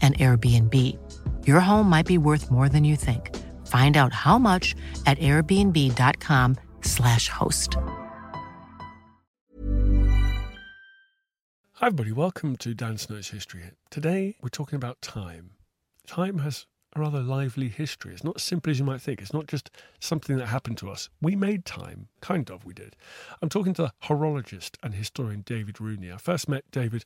an 0.00 0.14
Airbnb. 0.14 0.96
Your 1.46 1.60
home 1.60 1.90
might 1.90 2.06
be 2.06 2.16
worth 2.16 2.50
more 2.50 2.70
than 2.70 2.84
you 2.84 2.96
think. 2.96 3.36
Find 3.66 3.98
out 3.98 4.14
how 4.14 4.38
much 4.38 4.74
at 5.04 5.18
airbnb.com/slash 5.18 7.28
host. 7.28 7.76
Hi, 11.74 11.86
everybody. 11.86 12.12
Welcome 12.12 12.56
to 12.56 12.74
Dan 12.74 12.98
Snow's 12.98 13.28
History 13.28 13.62
Today, 13.90 14.36
we're 14.42 14.48
talking 14.50 14.76
about 14.76 15.00
time. 15.02 15.50
Time 16.06 16.38
has 16.38 16.66
a 16.94 17.00
rather 17.00 17.20
lively 17.20 17.68
history. 17.68 18.12
It's 18.12 18.24
not 18.24 18.36
as 18.36 18.42
simple 18.42 18.70
as 18.70 18.78
you 18.78 18.84
might 18.84 19.00
think. 19.00 19.20
It's 19.20 19.32
not 19.32 19.46
just 19.46 19.70
something 20.00 20.36
that 20.36 20.46
happened 20.46 20.78
to 20.78 20.90
us. 20.90 21.08
We 21.20 21.36
made 21.36 21.64
time. 21.64 22.08
Kind 22.20 22.50
of, 22.50 22.64
we 22.64 22.74
did. 22.74 22.96
I'm 23.40 23.48
talking 23.48 23.74
to 23.74 23.92
horologist 24.04 24.76
and 24.82 24.94
historian 24.94 25.42
David 25.42 25.80
Rooney. 25.80 26.10
I 26.10 26.16
first 26.16 26.48
met 26.48 26.70
David 26.70 27.04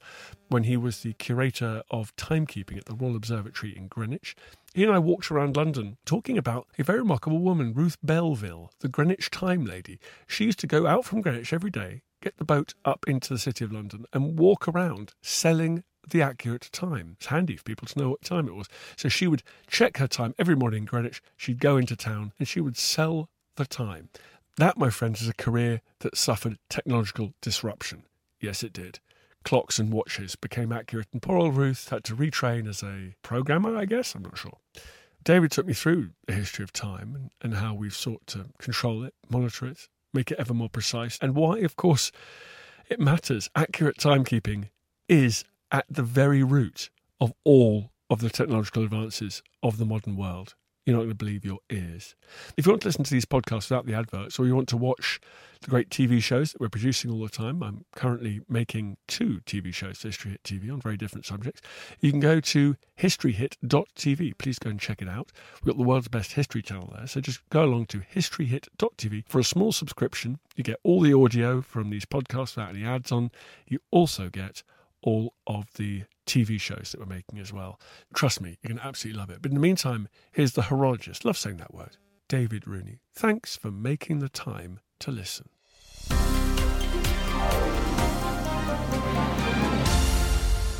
when 0.49 0.65
he 0.65 0.77
was 0.77 1.01
the 1.01 1.13
curator 1.15 1.83
of 1.91 2.15
timekeeping 2.17 2.79
at 2.79 2.87
the 2.87 2.95
Royal 2.95 3.17
Observatory 3.17 3.77
in 3.77 3.89
Greenwich. 3.89 4.35
He 4.75 4.85
and 4.85 4.93
I 4.93 4.99
walked 4.99 5.31
around 5.31 5.57
London 5.57 5.99
talking 6.05 6.39
about 6.39 6.67
a 6.79 6.83
very 6.83 7.01
remarkable 7.01 7.39
woman, 7.39 7.75
Ruth 7.75 7.97
Belville, 8.03 8.73
the 8.81 8.89
Greenwich 8.89 9.31
Time 9.31 9.65
Lady. 9.65 10.01
She 10.27 10.45
used 10.45 10.59
to 10.61 10.67
go 10.67 10.87
out 10.87 11.05
from 11.05 11.21
Greenwich 11.21 11.53
every 11.53 11.71
day, 11.71 12.03
get 12.23 12.39
the 12.39 12.45
boat 12.45 12.75
up 12.85 13.05
into 13.07 13.33
the 13.33 13.39
City 13.39 13.65
of 13.65 13.73
London, 13.73 14.07
and 14.13 14.39
walk 14.39 14.67
around 14.67 15.13
selling 15.23 15.85
the 16.11 16.23
accurate 16.23 16.69
time. 16.73 17.17
It's 17.19 17.27
handy 17.27 17.57
for 17.57 17.65
people 17.65 17.87
to 17.89 17.99
know 17.99 18.11
what 18.11 18.23
time 18.23 18.49
it 18.49 18.55
was. 18.55 18.69
So 18.97 19.09
she 19.09 19.27
would 19.27 19.43
check 19.67 19.99
her 19.99 20.09
time 20.09 20.35
every 20.39 20.57
morning 20.57 20.81
in 20.81 20.85
Greenwich. 20.85 21.23
She'd 21.37 21.61
go 21.61 21.77
into 21.77 21.97
town 21.97 22.33
and 22.39 22.47
she 22.49 22.61
would 22.61 22.77
sell 22.77 23.29
the 23.57 23.67
time. 23.67 24.09
That, 24.57 24.79
my 24.79 24.91
friends, 24.91 25.21
is 25.21 25.29
a 25.29 25.35
career 25.35 25.81
that 26.01 26.17
suffered 26.17 26.59
technological 26.69 27.35
disruption. 27.41 28.05
Yes, 28.41 28.63
it 28.63 28.73
did. 28.73 29.01
Clocks 29.45 29.79
and 29.79 29.93
watches 29.93 30.37
became 30.37 30.73
accurate, 30.73 31.09
and 31.13 31.21
poor 31.21 31.37
old 31.37 31.57
Ruth 31.57 31.89
had 31.91 32.05
to 32.05 32.17
retrain 32.17 32.69
as 32.69 32.83
a 32.83 33.15
programmer, 33.23 33.77
I 33.77 33.85
guess. 33.85 34.15
I'm 34.15 34.23
not 34.23 34.39
sure. 34.39 34.59
David 35.23 35.51
took 35.51 35.67
me 35.67 35.73
through 35.73 36.11
the 36.27 36.35
history 36.35 36.63
of 36.63 36.73
time 36.73 37.15
and, 37.15 37.31
and 37.43 37.55
how 37.55 37.75
we've 37.75 37.95
sought 37.95 38.27
to 38.29 38.47
control 38.59 39.05
it, 39.05 39.15
monitor 39.29 39.67
it, 39.67 39.89
make 40.13 40.31
it 40.31 40.39
ever 40.39 40.55
more 40.55 40.69
precise, 40.69 41.19
and 41.21 41.35
why, 41.35 41.59
of 41.59 41.77
course, 41.77 42.13
it 42.89 43.01
matters. 43.01 43.51
Accurate 43.57 43.97
timekeeping 43.97 44.69
is 45.09 45.45
at 45.75 45.85
the 45.91 46.05
very 46.05 46.45
root 46.45 46.89
of 47.21 47.33
all 47.43 47.91
of 48.09 48.21
the 48.21 48.31
technological 48.31 48.85
advances 48.85 49.43
of 49.61 49.77
the 49.77 49.85
modern 49.85 50.17
world. 50.17 50.55
You're 50.87 50.95
not 50.95 51.01
going 51.01 51.11
to 51.11 51.17
believe 51.17 51.45
your 51.45 51.59
ears. 51.69 52.15
If 52.57 52.65
you 52.65 52.71
want 52.71 52.83
to 52.83 52.89
listen 52.89 53.03
to 53.03 53.11
these 53.11 53.25
podcasts 53.25 53.71
without 53.71 53.85
the 53.85 53.95
adverts, 53.95 54.39
or 54.39 54.47
you 54.47 54.55
want 54.55 54.69
to 54.69 54.77
watch 54.77 55.19
the 55.63 55.71
great 55.71 55.89
TV 55.89 56.23
shows 56.23 56.53
that 56.53 56.61
we're 56.61 56.69
producing 56.69 57.11
all 57.11 57.23
the 57.23 57.29
time, 57.29 57.61
I'm 57.61 57.87
currently 57.97 58.41
making 58.49 58.99
two 59.09 59.41
TV 59.47 59.75
shows 59.75 60.01
History 60.01 60.31
Hit 60.31 60.45
TV 60.45 60.73
on 60.73 60.81
very 60.81 60.97
different 60.97 61.27
subjects. 61.27 61.61
You 61.99 62.13
can 62.13 62.21
go 62.21 62.39
to 62.39 62.77
historyhit.tv. 63.01 64.39
Please 64.39 64.61
go 64.61 64.71
and 64.71 64.79
check 64.79 65.03
it 65.03 65.09
out. 65.09 65.33
We've 65.55 65.75
got 65.75 65.79
the 65.79 65.89
world's 65.89 66.07
best 66.07 66.35
history 66.35 66.63
channel 66.63 66.93
there, 66.95 67.09
so 67.09 67.21
just 67.21 67.41
go 67.49 67.65
along 67.65 67.87
to 67.87 67.99
historyhit.tv 68.15 69.25
for 69.27 69.41
a 69.41 69.45
small 69.45 69.73
subscription. 69.73 70.39
You 70.55 70.63
get 70.63 70.79
all 70.85 71.01
the 71.01 71.15
audio 71.15 71.63
from 71.63 71.91
these 71.91 72.05
podcasts 72.05 72.55
without 72.55 72.77
any 72.77 72.85
ads 72.85 73.11
on. 73.11 73.33
You 73.67 73.81
also 73.91 74.29
get 74.29 74.63
all 75.05 75.35
of 75.47 75.67
the 75.75 76.05
TV 76.27 76.59
shows 76.59 76.91
that 76.91 76.99
we're 76.99 77.07
making 77.07 77.39
as 77.39 77.53
well. 77.53 77.79
Trust 78.15 78.41
me, 78.41 78.59
you're 78.63 78.71
going 78.71 78.79
to 78.79 78.87
absolutely 78.87 79.21
love 79.21 79.31
it. 79.31 79.43
But 79.43 79.51
in 79.51 79.55
the 79.55 79.61
meantime, 79.61 80.09
here's 80.33 80.53
the 80.53 80.63
horologist. 80.63 81.25
Love 81.25 81.37
saying 81.37 81.59
that 81.59 81.75
word. 81.75 81.99
David 82.27 82.67
Rooney. 82.67 83.01
Thanks 83.15 83.55
for 83.55 83.71
making 83.71 84.21
the 84.21 84.31
time 84.31 84.81
to 85.01 85.11
listen. 85.11 85.51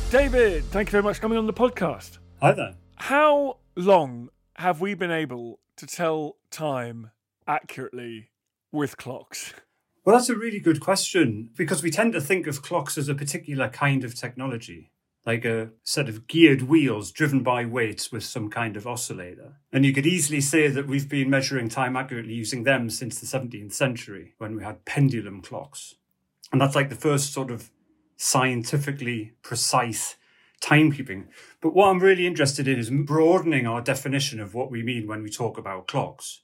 David, 0.09 0.63
thank 0.65 0.87
you 0.87 0.91
very 0.91 1.03
much 1.03 1.17
for 1.17 1.21
coming 1.21 1.37
on 1.37 1.45
the 1.45 1.53
podcast. 1.53 2.17
Hi 2.41 2.51
there. 2.53 2.75
How 2.95 3.57
long 3.75 4.29
have 4.55 4.81
we 4.81 4.95
been 4.95 5.11
able 5.11 5.59
to 5.77 5.85
tell 5.85 6.37
time 6.49 7.11
accurately 7.47 8.29
with 8.71 8.97
clocks? 8.97 9.53
Well, 10.05 10.15
that's 10.15 10.29
a 10.29 10.35
really 10.35 10.59
good 10.59 10.81
question 10.81 11.49
because 11.57 11.81
we 11.81 11.89
tend 11.89 12.13
to 12.13 12.21
think 12.21 12.45
of 12.45 12.61
clocks 12.61 12.95
as 12.95 13.09
a 13.09 13.15
particular 13.15 13.69
kind 13.69 14.03
of 14.03 14.13
technology, 14.13 14.91
like 15.25 15.45
a 15.45 15.71
set 15.83 16.07
of 16.07 16.27
geared 16.27 16.61
wheels 16.61 17.11
driven 17.11 17.41
by 17.41 17.65
weights 17.65 18.11
with 18.11 18.23
some 18.23 18.51
kind 18.51 18.77
of 18.77 18.85
oscillator. 18.85 19.55
And 19.73 19.83
you 19.83 19.93
could 19.93 20.05
easily 20.05 20.41
say 20.41 20.67
that 20.67 20.85
we've 20.85 21.09
been 21.09 21.31
measuring 21.31 21.69
time 21.69 21.95
accurately 21.95 22.35
using 22.35 22.65
them 22.65 22.91
since 22.91 23.19
the 23.19 23.25
17th 23.25 23.73
century 23.73 24.35
when 24.37 24.55
we 24.55 24.63
had 24.63 24.85
pendulum 24.85 25.41
clocks. 25.41 25.95
And 26.51 26.61
that's 26.61 26.75
like 26.75 26.89
the 26.89 26.95
first 26.95 27.33
sort 27.33 27.49
of 27.49 27.71
scientifically 28.15 29.33
precise 29.41 30.17
timekeeping. 30.61 31.29
But 31.61 31.73
what 31.73 31.87
I'm 31.87 31.99
really 31.99 32.27
interested 32.27 32.67
in 32.67 32.77
is 32.77 32.91
broadening 32.91 33.65
our 33.65 33.81
definition 33.81 34.39
of 34.39 34.53
what 34.53 34.69
we 34.69 34.83
mean 34.83 35.07
when 35.07 35.23
we 35.23 35.31
talk 35.31 35.57
about 35.57 35.87
clocks 35.87 36.41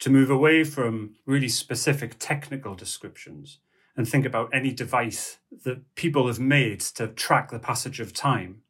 to 0.00 0.10
move 0.10 0.30
away 0.30 0.64
from 0.64 1.14
really 1.24 1.48
specific 1.48 2.16
technical 2.18 2.74
descriptions 2.74 3.58
and 3.96 4.06
think 4.06 4.26
about 4.26 4.50
any 4.52 4.72
device 4.72 5.38
that 5.64 5.94
people 5.94 6.26
have 6.26 6.38
made 6.38 6.80
to 6.80 7.08
track 7.08 7.50
the 7.50 7.58
passage 7.58 7.98
of 7.98 8.12
time. 8.12 8.62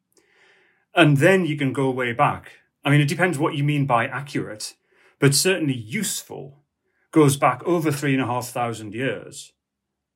And 0.94 1.16
then 1.16 1.44
you 1.44 1.56
can 1.56 1.72
go 1.72 1.90
way 1.90 2.12
back. 2.12 2.52
I 2.84 2.90
mean, 2.90 3.00
it 3.00 3.08
depends 3.08 3.38
what 3.38 3.54
you 3.54 3.64
mean 3.64 3.86
by 3.86 4.06
accurate, 4.06 4.74
but 5.18 5.34
certainly 5.34 5.74
useful 5.74 6.62
goes 7.10 7.36
back 7.36 7.62
over 7.64 7.90
three 7.90 8.14
and 8.14 8.22
a 8.22 8.26
half 8.26 8.48
thousand 8.48 8.94
years. 8.94 9.52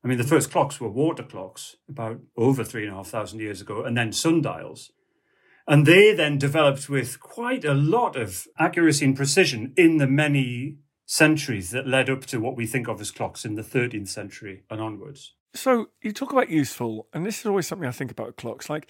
I 0.04 0.08
mean, 0.08 0.18
the 0.18 0.24
first 0.24 0.50
clocks 0.50 0.80
were 0.80 0.88
water 0.88 1.22
clocks 1.22 1.76
about 1.88 2.20
over 2.36 2.64
three 2.64 2.84
and 2.84 2.92
a 2.92 2.96
half 2.96 3.08
thousand 3.08 3.40
years 3.40 3.60
ago, 3.60 3.84
and 3.84 3.96
then 3.96 4.12
sundials. 4.12 4.92
And 5.66 5.86
they 5.86 6.14
then 6.14 6.38
developed 6.38 6.88
with 6.88 7.20
quite 7.20 7.64
a 7.64 7.74
lot 7.74 8.16
of 8.16 8.46
accuracy 8.58 9.04
and 9.04 9.16
precision 9.16 9.74
in 9.76 9.98
the 9.98 10.06
many 10.06 10.78
centuries 11.10 11.70
that 11.70 11.88
led 11.88 12.08
up 12.08 12.24
to 12.24 12.38
what 12.38 12.56
we 12.56 12.64
think 12.68 12.86
of 12.86 13.00
as 13.00 13.10
clocks 13.10 13.44
in 13.44 13.56
the 13.56 13.62
13th 13.62 14.06
century 14.06 14.62
and 14.70 14.80
onwards. 14.80 15.34
So 15.54 15.88
you 16.00 16.12
talk 16.12 16.30
about 16.30 16.50
useful, 16.50 17.08
and 17.12 17.26
this 17.26 17.40
is 17.40 17.46
always 17.46 17.66
something 17.66 17.88
I 17.88 17.90
think 17.90 18.12
about 18.12 18.36
clocks. 18.36 18.70
Like 18.70 18.86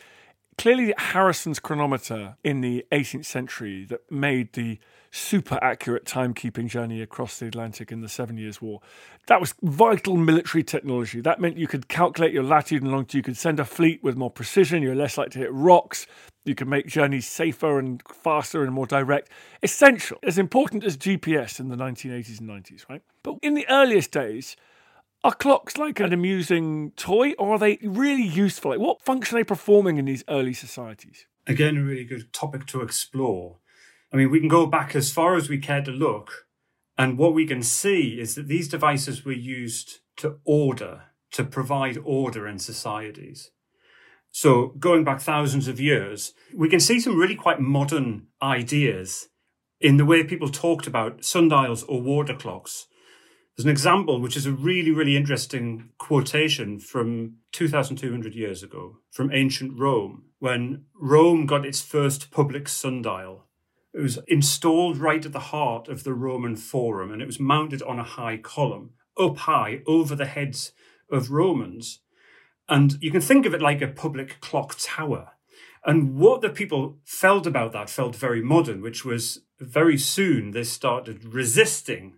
clearly 0.59 0.95
Harrison's 0.97 1.59
chronometer 1.59 2.37
in 2.45 2.61
the 2.61 2.85
18th 2.93 3.25
century 3.25 3.85
that 3.87 4.11
made 4.11 4.53
the 4.53 4.79
super 5.11 5.59
accurate 5.63 6.05
timekeeping 6.05 6.69
journey 6.69 7.03
across 7.03 7.39
the 7.39 7.47
Atlantic 7.47 7.91
in 7.91 8.01
the 8.01 8.09
Seven 8.09 8.37
Years' 8.37 8.63
War. 8.63 8.81
That 9.27 9.41
was 9.41 9.55
vital 9.63 10.17
military 10.17 10.63
technology. 10.63 11.21
That 11.21 11.41
meant 11.41 11.57
you 11.57 11.67
could 11.67 11.89
calculate 11.89 12.33
your 12.33 12.45
latitude 12.45 12.83
and 12.83 12.93
longitude. 12.93 13.19
You 13.19 13.23
could 13.23 13.37
send 13.37 13.59
a 13.59 13.65
fleet 13.65 14.03
with 14.03 14.17
more 14.17 14.31
precision. 14.31 14.83
You're 14.83 14.95
less 14.95 15.19
likely 15.19 15.33
to 15.33 15.39
hit 15.41 15.53
rocks. 15.53 16.07
You 16.45 16.55
can 16.55 16.69
make 16.69 16.87
journeys 16.87 17.27
safer 17.27 17.79
and 17.79 18.03
faster 18.09 18.63
and 18.63 18.73
more 18.73 18.87
direct. 18.87 19.31
Essential, 19.63 20.19
as 20.23 20.39
important 20.39 20.85
as 20.85 20.97
GPS 20.97 21.61
in 21.61 21.69
the 21.69 21.77
1980s 21.77 22.41
and 22.41 22.49
90s, 22.49 22.89
right? 22.89 23.03
But 23.23 23.37
in 23.43 23.55
the 23.55 23.69
earliest 23.69 24.11
days, 24.13 24.57
are 25.23 25.35
clocks 25.35 25.77
like 25.77 26.01
an 26.01 26.13
amusing 26.13 26.93
toy 26.93 27.33
or 27.33 27.55
are 27.55 27.59
they 27.59 27.79
really 27.83 28.25
useful? 28.25 28.71
Like 28.71 28.81
what 28.81 29.03
function 29.03 29.37
are 29.37 29.41
they 29.41 29.45
performing 29.45 29.99
in 29.99 30.07
these 30.07 30.25
early 30.29 30.55
societies? 30.55 31.27
Again, 31.47 31.77
a 31.77 31.83
really 31.83 32.05
good 32.05 32.33
topic 32.33 32.67
to 32.69 32.83
explore. 32.83 33.59
I 34.13 34.17
mean, 34.17 34.31
we 34.31 34.41
can 34.41 34.49
go 34.49 34.67
back 34.67 34.97
as 34.97 35.13
far 35.13 35.37
as 35.37 35.49
we 35.49 35.59
care 35.59 35.83
to 35.83 35.91
look, 35.91 36.47
and 36.99 37.17
what 37.17 37.33
we 37.33 37.47
can 37.47 37.63
see 37.63 38.21
is 38.21 38.35
that 38.35 38.49
these 38.49 38.69
devices 38.69 39.25
were 39.25 39.33
used 39.33 40.01
to 40.17 40.39
order, 40.45 41.05
to 41.33 41.45
provide 41.45 41.99
order 42.05 42.47
in 42.47 42.59
societies. 42.59 43.51
So 44.33 44.75
going 44.79 45.05
back 45.05 45.21
thousands 45.21 45.67
of 45.67 45.81
years, 45.81 46.35
we 46.55 46.69
can 46.69 46.81
see 46.81 47.01
some 47.01 47.19
really 47.19 47.35
quite 47.35 47.61
modern 47.61 48.27
ideas 48.43 49.29
in 49.81 49.97
the 49.97 50.05
way 50.05 50.23
people 50.25 50.49
talked 50.49 50.87
about 50.87 51.25
sundials 51.25 51.83
or 51.85 52.03
water 52.03 52.35
clocks. 52.35 52.87
There's 53.57 53.65
an 53.67 53.71
example, 53.71 54.21
which 54.21 54.37
is 54.37 54.47
a 54.47 54.53
really, 54.53 54.91
really 54.91 55.17
interesting 55.17 55.91
quotation 55.99 56.79
from 56.79 57.37
2,200 57.53 58.35
years 58.35 58.63
ago 58.63 58.99
from 59.11 59.33
ancient 59.33 59.79
Rome, 59.79 60.25
when 60.39 60.85
Rome 60.95 61.47
got 61.47 61.67
its 61.67 61.83
first 61.83 62.31
public 62.31 62.69
sundial. 62.69 63.47
It 63.93 64.01
was 64.01 64.19
installed 64.29 64.99
right 64.99 65.25
at 65.27 65.33
the 65.33 65.41
heart 65.41 65.89
of 65.89 66.05
the 66.05 66.15
Roman 66.15 66.57
Forum 66.57 67.13
and 67.13 67.21
it 67.21 67.27
was 67.27 67.41
mounted 67.41 67.83
on 67.83 67.99
a 67.99 68.05
high 68.05 68.37
column, 68.37 68.91
up 69.19 69.37
high 69.39 69.83
over 69.87 70.15
the 70.15 70.27
heads 70.27 70.73
of 71.11 71.31
Romans. 71.31 72.01
And 72.69 72.97
you 73.01 73.11
can 73.11 73.21
think 73.21 73.47
of 73.47 73.53
it 73.53 73.61
like 73.61 73.83
a 73.83 73.89
public 73.89 74.41
clock 74.41 74.77
tower. 74.79 75.33
And 75.85 76.17
what 76.17 76.41
the 76.41 76.51
people 76.51 76.99
felt 77.05 77.47
about 77.47 77.73
that 77.73 77.91
felt 77.91 78.15
very 78.15 78.41
modern, 78.43 78.81
which 78.81 79.05
was 79.05 79.41
very 79.59 79.99
soon 79.99 80.53
they 80.53 80.65
started 80.65 81.25
resisting 81.25 82.15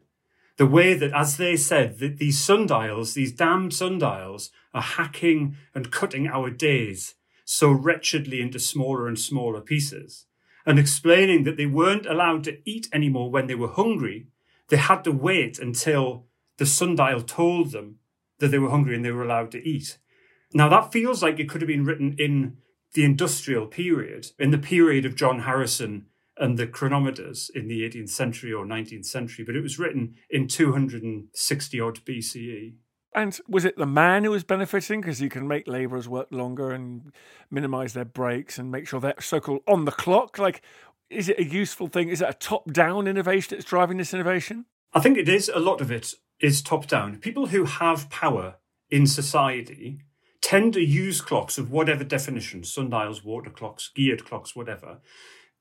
the 0.62 0.66
way 0.66 0.94
that, 0.94 1.12
as 1.12 1.38
they 1.38 1.56
said, 1.56 1.98
that 1.98 2.18
these 2.18 2.38
sundials, 2.38 3.14
these 3.14 3.32
damned 3.32 3.74
sundials, 3.74 4.52
are 4.72 4.80
hacking 4.80 5.56
and 5.74 5.90
cutting 5.90 6.28
our 6.28 6.50
days 6.50 7.16
so 7.44 7.72
wretchedly 7.72 8.40
into 8.40 8.60
smaller 8.60 9.08
and 9.08 9.18
smaller 9.18 9.60
pieces, 9.60 10.26
and 10.64 10.78
explaining 10.78 11.42
that 11.42 11.56
they 11.56 11.66
weren't 11.66 12.06
allowed 12.06 12.44
to 12.44 12.58
eat 12.64 12.88
anymore 12.92 13.28
when 13.28 13.48
they 13.48 13.56
were 13.56 13.72
hungry. 13.72 14.28
They 14.68 14.76
had 14.76 15.02
to 15.02 15.10
wait 15.10 15.58
until 15.58 16.26
the 16.58 16.66
sundial 16.66 17.22
told 17.22 17.72
them 17.72 17.98
that 18.38 18.52
they 18.52 18.60
were 18.60 18.70
hungry 18.70 18.94
and 18.94 19.04
they 19.04 19.10
were 19.10 19.24
allowed 19.24 19.50
to 19.50 19.68
eat. 19.68 19.98
Now, 20.54 20.68
that 20.68 20.92
feels 20.92 21.24
like 21.24 21.40
it 21.40 21.48
could 21.48 21.60
have 21.60 21.74
been 21.74 21.84
written 21.84 22.14
in 22.20 22.58
the 22.94 23.02
industrial 23.02 23.66
period, 23.66 24.28
in 24.38 24.52
the 24.52 24.58
period 24.58 25.04
of 25.06 25.16
John 25.16 25.40
Harrison 25.40 26.06
and 26.42 26.58
the 26.58 26.66
chronometers 26.66 27.50
in 27.54 27.68
the 27.68 27.88
18th 27.88 28.08
century 28.08 28.52
or 28.52 28.66
19th 28.66 29.06
century, 29.06 29.44
but 29.44 29.54
it 29.54 29.62
was 29.62 29.78
written 29.78 30.16
in 30.28 30.48
260 30.48 31.80
odd 31.80 32.00
BCE. 32.04 32.74
And 33.14 33.38
was 33.46 33.64
it 33.64 33.76
the 33.76 33.86
man 33.86 34.24
who 34.24 34.32
was 34.32 34.42
benefiting 34.42 35.00
because 35.00 35.20
you 35.20 35.28
can 35.28 35.46
make 35.46 35.68
labourers 35.68 36.08
work 36.08 36.26
longer 36.32 36.72
and 36.72 37.12
minimise 37.48 37.92
their 37.92 38.04
breaks 38.04 38.58
and 38.58 38.72
make 38.72 38.88
sure 38.88 38.98
they're 38.98 39.14
so 39.20 39.38
called 39.38 39.60
on 39.68 39.84
the 39.84 39.92
clock? 39.92 40.36
Like, 40.36 40.62
is 41.08 41.28
it 41.28 41.38
a 41.38 41.44
useful 41.44 41.86
thing? 41.86 42.08
Is 42.08 42.20
it 42.20 42.28
a 42.28 42.34
top 42.34 42.72
down 42.72 43.06
innovation 43.06 43.56
that's 43.56 43.68
driving 43.68 43.98
this 43.98 44.12
innovation? 44.12 44.64
I 44.92 44.98
think 44.98 45.18
it 45.18 45.28
is. 45.28 45.48
A 45.48 45.60
lot 45.60 45.80
of 45.80 45.92
it 45.92 46.14
is 46.40 46.60
top 46.60 46.88
down. 46.88 47.18
People 47.18 47.46
who 47.46 47.66
have 47.66 48.10
power 48.10 48.56
in 48.90 49.06
society 49.06 50.00
tend 50.40 50.72
to 50.72 50.80
use 50.80 51.20
clocks 51.20 51.56
of 51.56 51.70
whatever 51.70 52.02
definition 52.02 52.64
sundials, 52.64 53.22
water 53.22 53.50
clocks, 53.50 53.92
geared 53.94 54.24
clocks, 54.24 54.56
whatever 54.56 54.98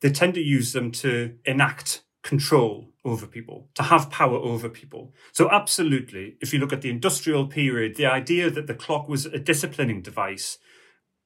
they 0.02 0.12
tend 0.12 0.34
to 0.34 0.42
use 0.42 0.74
them 0.74 0.92
to 0.92 1.36
enact 1.46 2.04
control 2.24 2.90
over 3.04 3.26
people, 3.26 3.70
to 3.74 3.84
have 3.84 4.12
power 4.12 4.38
over 4.38 4.70
people. 4.70 5.14
So, 5.32 5.50
absolutely, 5.50 6.38
if 6.42 6.54
you 6.54 6.60
look 6.60 6.74
at 6.74 6.82
the 6.82 6.90
industrial 6.90 7.48
period, 7.48 7.96
the 7.96 8.06
idea 8.06 8.50
that 8.52 8.68
the 8.68 8.76
clock 8.76 9.08
was 9.08 9.26
a 9.26 9.40
disciplining 9.40 10.02
device 10.02 10.60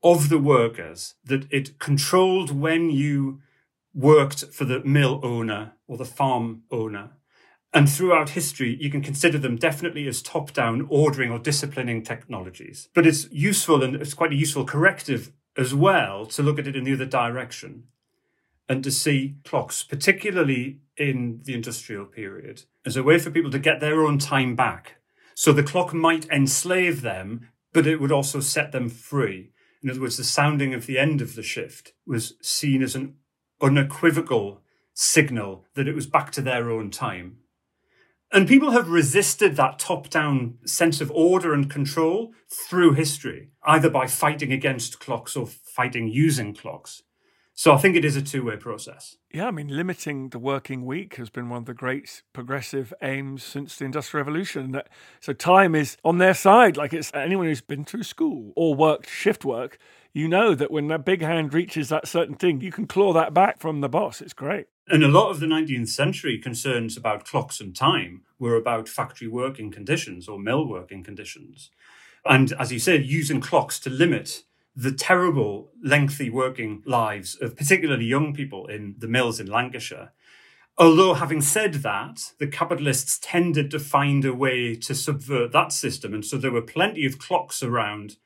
of 0.04 0.30
the 0.30 0.40
workers, 0.40 1.16
that 1.26 1.52
it 1.52 1.80
controlled 1.80 2.52
when 2.52 2.90
you 2.90 3.42
worked 3.94 4.46
for 4.54 4.66
the 4.66 4.84
mill 4.84 5.20
owner 5.24 5.74
or 5.88 5.98
the 5.98 6.06
farm 6.06 6.64
owner. 6.72 7.12
And 7.74 7.90
throughout 7.90 8.30
history, 8.30 8.78
you 8.80 8.90
can 8.90 9.02
consider 9.02 9.38
them 9.38 9.58
definitely 9.58 10.08
as 10.08 10.22
top 10.22 10.54
down 10.54 10.88
ordering 10.90 11.32
or 11.32 11.40
disciplining 11.40 12.04
technologies. 12.04 12.88
But 12.94 13.06
it's 13.06 13.30
useful 13.32 13.84
and 13.84 13.96
it's 13.96 14.14
quite 14.14 14.32
a 14.32 14.36
useful 14.36 14.64
corrective 14.64 15.34
as 15.58 15.74
well 15.74 16.26
to 16.28 16.44
look 16.44 16.60
at 16.60 16.68
it 16.68 16.76
in 16.76 16.86
the 16.86 16.94
other 16.94 17.06
direction 17.06 17.86
and 18.68 18.84
to 18.84 18.92
see 18.92 19.36
clocks, 19.44 19.84
particularly 19.84 20.80
in 20.98 21.42
the 21.44 21.54
industrial 21.54 22.06
period, 22.06 22.64
as 22.86 22.98
a 22.98 23.04
way 23.04 23.20
for 23.20 23.32
people 23.32 23.52
to 23.52 23.60
get 23.60 23.80
their 23.80 24.02
own 24.02 24.18
time 24.18 24.56
back. 24.56 24.96
So 25.36 25.52
the 25.52 25.64
clock 25.64 25.94
might 25.94 26.30
enslave 26.30 27.02
them, 27.02 27.50
but 27.74 27.86
it 27.86 28.00
would 28.00 28.12
also 28.12 28.40
set 28.40 28.72
them 28.72 28.90
free. 28.90 29.52
In 29.84 29.90
other 29.90 30.02
words, 30.02 30.18
the 30.18 30.24
sounding 30.24 30.74
of 30.74 30.86
the 30.86 30.98
end 30.98 31.22
of 31.22 31.36
the 31.36 31.44
shift 31.44 31.94
was 32.08 32.34
seen 32.42 32.82
as 32.82 32.96
an 32.96 33.16
unequivocal 33.62 34.62
signal 34.94 35.66
that 35.76 35.88
it 35.88 35.96
was 35.96 36.08
back 36.08 36.32
to 36.32 36.42
their 36.42 36.72
own 36.72 36.90
time. 36.90 37.38
And 38.32 38.48
people 38.48 38.72
have 38.72 38.90
resisted 38.90 39.56
that 39.56 39.78
top 39.78 40.10
down 40.10 40.58
sense 40.66 41.00
of 41.00 41.12
order 41.12 41.54
and 41.54 41.70
control 41.70 42.34
through 42.50 42.94
history, 42.94 43.52
either 43.64 43.90
by 43.90 44.08
fighting 44.08 44.52
against 44.52 45.00
clocks 45.00 45.36
or 45.36 45.46
fighting 45.46 46.08
using 46.08 46.54
clocks. 46.54 47.04
So 47.58 47.74
I 47.74 47.78
think 47.78 47.96
it 47.96 48.04
is 48.04 48.18
a 48.18 48.22
two 48.22 48.44
way 48.44 48.58
process. 48.58 49.16
Yeah, 49.32 49.48
I 49.48 49.52
mean, 49.52 49.70
limiting 49.70 50.30
the 50.30 50.40
working 50.40 50.86
week 50.86 51.16
has 51.16 51.30
been 51.30 51.48
one 51.48 51.60
of 51.60 51.66
the 51.66 51.74
great 51.74 52.22
progressive 52.34 52.94
aims 53.02 53.44
since 53.44 53.78
the 53.78 53.86
Industrial 53.86 54.26
Revolution. 54.26 54.82
So 55.22 55.32
time 55.32 55.74
is 55.74 55.96
on 56.04 56.18
their 56.18 56.34
side. 56.34 56.76
Like 56.76 56.92
it's 56.92 57.12
anyone 57.14 57.48
who's 57.48 57.62
been 57.62 57.86
through 57.86 58.04
school 58.04 58.52
or 58.58 58.76
worked 58.76 59.10
shift 59.10 59.46
work, 59.46 59.78
you 60.12 60.28
know 60.28 60.54
that 60.54 60.70
when 60.70 60.90
that 60.90 61.06
big 61.06 61.22
hand 61.22 61.54
reaches 61.54 61.88
that 61.90 62.10
certain 62.10 62.36
thing, 62.36 62.60
you 62.60 62.74
can 62.74 62.88
claw 62.88 63.14
that 63.14 63.34
back 63.34 63.62
from 63.62 63.80
the 63.80 63.90
boss. 63.90 64.20
It's 64.20 64.34
great. 64.34 64.68
And 64.90 65.02
a 65.02 65.08
lot 65.08 65.30
of 65.30 65.40
the 65.40 65.48
19th 65.48 65.88
century 65.88 66.38
concerns 66.38 66.98
about 66.98 67.24
clocks 67.24 67.62
and 67.62 67.74
time 67.74 68.24
were 68.38 68.58
about 68.58 68.90
factory 68.90 69.30
working 69.30 69.72
conditions 69.72 70.28
or 70.28 70.38
mill 70.38 70.68
working 70.68 71.04
conditions. 71.04 71.72
And 72.26 72.52
as 72.60 72.74
you 72.74 72.80
said, 72.80 73.06
using 73.06 73.40
clocks 73.40 73.80
to 73.80 73.90
limit 73.90 74.44
the 74.76 74.92
terrible, 74.92 75.72
lengthy 75.82 76.30
working 76.30 76.84
lives 76.86 77.36
of 77.40 77.56
particularly 77.56 78.06
young 78.06 78.34
people 78.34 78.68
in 78.68 78.96
the 78.98 79.08
mills 79.08 79.40
in 79.40 79.48
Lancashire. 79.48 80.12
Although, 80.78 81.14
having 81.14 81.42
said 81.42 81.76
that, 81.76 82.34
the 82.38 82.48
capitalists 82.48 83.18
tended 83.22 83.72
to 83.72 83.80
find 83.80 84.26
a 84.26 84.34
way 84.34 84.76
to 84.76 84.94
subvert 84.94 85.54
that 85.54 85.72
system. 85.72 86.14
And 86.14 86.26
so 86.26 86.38
there 86.38 86.52
were 86.52 86.62
plenty 86.62 87.06
of 87.06 87.18
clocks 87.18 87.64
around 87.64 88.18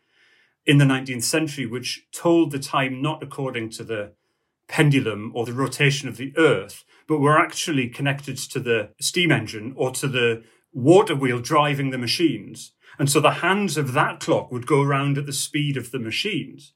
in 0.66 0.80
the 0.80 0.86
19th 0.86 1.24
century 1.24 1.68
which 1.68 2.08
told 2.12 2.52
the 2.52 2.60
time 2.60 3.02
not 3.02 3.22
according 3.22 3.70
to 3.70 3.84
the 3.84 4.14
pendulum 4.68 5.32
or 5.36 5.46
the 5.46 5.54
rotation 5.54 6.10
of 6.10 6.18
the 6.18 6.34
earth, 6.38 6.84
but 7.08 7.20
were 7.20 7.38
actually 7.38 7.88
connected 7.88 8.38
to 8.38 8.60
the 8.60 8.90
steam 9.00 9.32
engine 9.32 9.74
or 9.76 9.92
to 9.92 10.08
the 10.08 10.44
water 10.74 11.16
wheel 11.16 11.40
driving 11.40 11.92
the 11.92 11.98
machines. 11.98 12.72
And 12.98 13.10
so 13.10 13.20
the 13.20 13.32
hands 13.32 13.78
of 13.78 13.94
that 13.94 14.20
clock 14.20 14.52
would 14.52 14.68
go 14.68 14.82
around 14.82 15.18
at 15.18 15.26
the 15.26 15.34
speed 15.34 15.78
of 15.78 15.92
the 15.92 16.00
machines. 16.00 16.74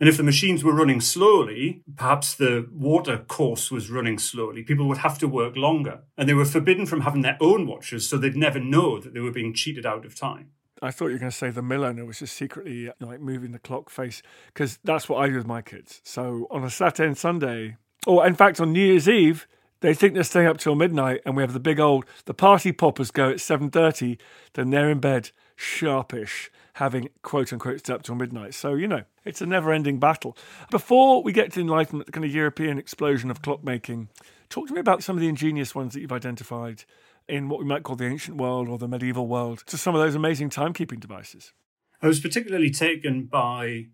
And 0.00 0.08
if 0.08 0.16
the 0.16 0.22
machines 0.22 0.62
were 0.62 0.74
running 0.74 1.00
slowly, 1.00 1.82
perhaps 1.96 2.34
the 2.34 2.68
water 2.72 3.18
course 3.18 3.70
was 3.70 3.90
running 3.90 4.18
slowly, 4.18 4.62
people 4.62 4.86
would 4.86 4.98
have 4.98 5.18
to 5.18 5.26
work 5.26 5.56
longer. 5.56 6.02
And 6.16 6.28
they 6.28 6.34
were 6.34 6.44
forbidden 6.44 6.86
from 6.86 7.00
having 7.00 7.22
their 7.22 7.36
own 7.40 7.66
watches, 7.66 8.08
so 8.08 8.16
they'd 8.16 8.36
never 8.36 8.60
know 8.60 9.00
that 9.00 9.12
they 9.12 9.20
were 9.20 9.32
being 9.32 9.54
cheated 9.54 9.84
out 9.84 10.06
of 10.06 10.14
time. 10.14 10.50
I 10.80 10.92
thought 10.92 11.06
you 11.06 11.14
were 11.14 11.18
going 11.18 11.32
to 11.32 11.36
say 11.36 11.50
the 11.50 11.62
mill 11.62 11.84
owner 11.84 12.04
was 12.04 12.20
just 12.20 12.36
secretly 12.36 12.90
like 13.00 13.20
moving 13.20 13.50
the 13.50 13.58
clock 13.58 13.90
face 13.90 14.22
because 14.54 14.78
that's 14.84 15.08
what 15.08 15.18
I 15.18 15.28
do 15.28 15.34
with 15.34 15.46
my 15.46 15.62
kids. 15.62 16.00
So 16.04 16.46
on 16.52 16.62
a 16.62 16.70
Saturday 16.70 17.08
and 17.08 17.18
Sunday, 17.18 17.76
or 18.06 18.24
in 18.24 18.36
fact 18.36 18.60
on 18.60 18.72
New 18.72 18.84
Year's 18.84 19.08
Eve, 19.08 19.48
they 19.80 19.94
think 19.94 20.14
they're 20.14 20.24
staying 20.24 20.46
up 20.46 20.58
till 20.58 20.74
midnight, 20.74 21.20
and 21.24 21.36
we 21.36 21.42
have 21.42 21.52
the 21.52 21.60
big 21.60 21.80
old 21.80 22.04
the 22.24 22.34
party 22.34 22.72
poppers 22.72 23.10
go 23.10 23.30
at 23.30 23.40
seven 23.40 23.70
thirty. 23.70 24.18
Then 24.54 24.70
they're 24.70 24.90
in 24.90 25.00
bed 25.00 25.30
sharpish, 25.56 26.50
having 26.74 27.08
quote 27.22 27.52
unquote 27.52 27.80
stayed 27.80 27.94
up 27.94 28.02
till 28.02 28.14
midnight. 28.14 28.54
So 28.54 28.74
you 28.74 28.88
know 28.88 29.02
it's 29.24 29.40
a 29.40 29.46
never-ending 29.46 29.98
battle. 29.98 30.36
Before 30.70 31.22
we 31.22 31.32
get 31.32 31.52
to 31.52 31.60
Enlightenment, 31.60 32.06
the 32.06 32.12
kind 32.12 32.24
of 32.24 32.32
European 32.32 32.78
explosion 32.78 33.30
of 33.30 33.42
clockmaking, 33.42 34.08
talk 34.48 34.68
to 34.68 34.74
me 34.74 34.80
about 34.80 35.02
some 35.02 35.16
of 35.16 35.20
the 35.20 35.28
ingenious 35.28 35.74
ones 35.74 35.94
that 35.94 36.00
you've 36.00 36.12
identified 36.12 36.84
in 37.28 37.48
what 37.48 37.58
we 37.58 37.66
might 37.66 37.82
call 37.82 37.96
the 37.96 38.06
ancient 38.06 38.38
world 38.38 38.68
or 38.68 38.78
the 38.78 38.88
medieval 38.88 39.26
world. 39.26 39.64
To 39.66 39.76
some 39.76 39.94
of 39.94 40.00
those 40.00 40.14
amazing 40.14 40.48
timekeeping 40.50 40.98
devices. 40.98 41.52
I 42.00 42.06
was 42.06 42.20
particularly 42.20 42.70
taken 42.70 43.24
by 43.24 43.88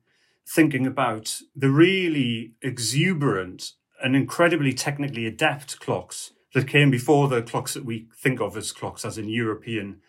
thinking 0.46 0.86
about 0.86 1.38
the 1.56 1.70
really 1.70 2.52
exuberant 2.62 3.72
and 4.04 4.14
incredibly 4.14 4.74
technically 4.74 5.24
adept 5.24 5.80
clocks 5.80 6.32
that 6.52 6.68
came 6.68 6.90
before 6.90 7.26
the 7.26 7.40
clocks 7.40 7.72
that 7.72 7.86
we 7.86 8.06
think 8.14 8.38
of 8.38 8.54
as 8.54 8.70
clocks, 8.70 9.02
as 9.02 9.16
in 9.16 9.30
European 9.30 10.02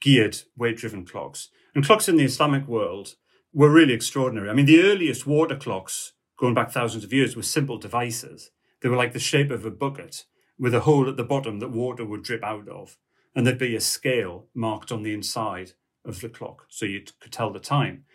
geared 0.00 0.38
weight 0.56 0.76
driven 0.76 1.06
clocks. 1.06 1.48
And 1.72 1.86
clocks 1.86 2.08
in 2.08 2.16
the 2.16 2.24
Islamic 2.24 2.66
world 2.66 3.14
were 3.54 3.70
really 3.70 3.94
extraordinary. 3.94 4.50
I 4.50 4.52
mean, 4.52 4.66
the 4.66 4.82
earliest 4.82 5.28
water 5.28 5.54
clocks, 5.54 6.12
going 6.36 6.54
back 6.54 6.72
thousands 6.72 7.04
of 7.04 7.12
years, 7.12 7.36
were 7.36 7.42
simple 7.42 7.78
devices. 7.78 8.50
They 8.82 8.88
were 8.88 8.96
like 8.96 9.12
the 9.12 9.20
shape 9.20 9.52
of 9.52 9.64
a 9.64 9.70
bucket 9.70 10.24
with 10.58 10.74
a 10.74 10.80
hole 10.80 11.08
at 11.08 11.16
the 11.16 11.22
bottom 11.22 11.60
that 11.60 11.70
water 11.70 12.04
would 12.04 12.24
drip 12.24 12.42
out 12.42 12.68
of. 12.68 12.98
And 13.32 13.46
there'd 13.46 13.58
be 13.58 13.76
a 13.76 13.80
scale 13.80 14.48
marked 14.54 14.90
on 14.90 15.04
the 15.04 15.14
inside 15.14 15.72
of 16.04 16.20
the 16.20 16.28
clock 16.28 16.66
so 16.68 16.84
you 16.84 17.04
could 17.20 17.32
tell 17.32 17.52
the 17.52 17.60
time. 17.60 18.06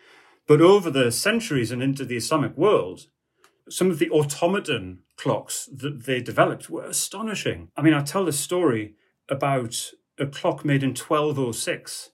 But 0.46 0.60
over 0.60 0.90
the 0.90 1.10
centuries 1.10 1.70
and 1.70 1.82
into 1.82 2.04
the 2.04 2.18
Islamic 2.18 2.54
world, 2.54 3.06
some 3.68 3.90
of 3.90 3.98
the 3.98 4.10
automaton 4.10 5.00
clocks 5.16 5.68
that 5.72 6.04
they 6.04 6.20
developed 6.20 6.68
were 6.68 6.84
astonishing. 6.84 7.68
I 7.76 7.82
mean, 7.82 7.94
I 7.94 8.02
tell 8.02 8.24
this 8.24 8.40
story 8.40 8.94
about 9.28 9.92
a 10.18 10.26
clock 10.26 10.64
made 10.64 10.82
in 10.82 10.90
1206 10.90 12.10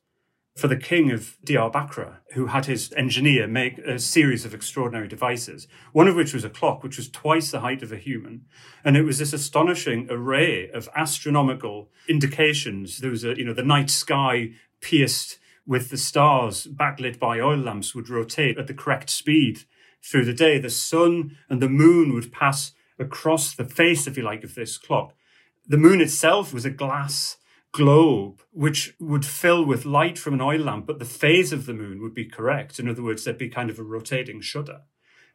for 0.57 0.67
the 0.67 0.77
king 0.77 1.13
of 1.13 1.39
Diyarbakir, 1.47 2.17
who 2.33 2.47
had 2.47 2.67
his 2.67 2.93
engineer 2.97 3.47
make 3.47 3.79
a 3.79 3.99
series 3.99 4.45
of 4.45 4.53
extraordinary 4.53 5.07
devices, 5.07 5.69
one 5.93 6.09
of 6.09 6.17
which 6.17 6.35
was 6.35 6.45
a 6.45 6.51
clock 6.51 6.83
which 6.83 6.97
was 6.97 7.09
twice 7.09 7.53
the 7.53 7.61
height 7.61 7.83
of 7.83 7.93
a 7.93 7.97
human. 7.97 8.45
And 8.85 8.97
it 8.97 9.05
was 9.05 9.19
this 9.19 9.33
astonishing 9.33 10.09
array 10.11 10.69
of 10.71 10.89
astronomical 10.97 11.91
indications. 12.09 12.99
There 12.99 13.11
was 13.11 13.25
a, 13.25 13.37
you 13.39 13.45
know, 13.45 13.55
the 13.55 13.63
night 13.63 13.89
sky 13.89 14.51
pierced 14.81 15.39
with 15.65 15.91
the 15.91 15.97
stars 15.97 16.67
backlit 16.67 17.21
by 17.21 17.39
oil 17.39 17.59
lamps 17.59 17.95
would 17.95 18.09
rotate 18.09 18.59
at 18.59 18.67
the 18.67 18.75
correct 18.75 19.11
speed 19.11 19.61
through 20.03 20.25
the 20.25 20.33
day. 20.33 20.59
The 20.59 20.71
sun 20.71 21.37
and 21.49 21.61
the 21.61 21.69
moon 21.69 22.15
would 22.15 22.33
pass 22.33 22.73
across 22.99 23.55
the 23.55 23.65
face, 23.65 24.07
if 24.07 24.17
you 24.17 24.23
like, 24.23 24.45
of 24.45 24.55
this 24.55 24.79
clock. 24.79 25.15
The 25.67 25.77
moon 25.77 26.01
itself 26.01 26.53
was 26.53 26.65
a 26.65 26.71
glass 26.71 27.37
globe, 27.73 28.41
which 28.53 28.95
would 28.99 29.27
fill 29.27 29.65
with 29.65 29.85
light 29.85 30.19
from 30.19 30.35
an 30.35 30.41
oil 30.41 30.61
lamp, 30.61 30.87
but 30.87 30.99
the 30.99 31.05
phase 31.05 31.53
of 31.53 31.67
the 31.67 31.75
moon 31.75 32.01
would 32.01 32.15
be 32.15 32.25
correct. 32.25 32.79
In 32.79 32.89
other 32.89 33.03
words, 33.03 33.25
there'd 33.25 33.39
be 33.39 33.49
kind 33.49 33.71
of 33.71 33.79
a 33.79 33.85
rotating 33.85 34.41
shudder 34.41 34.81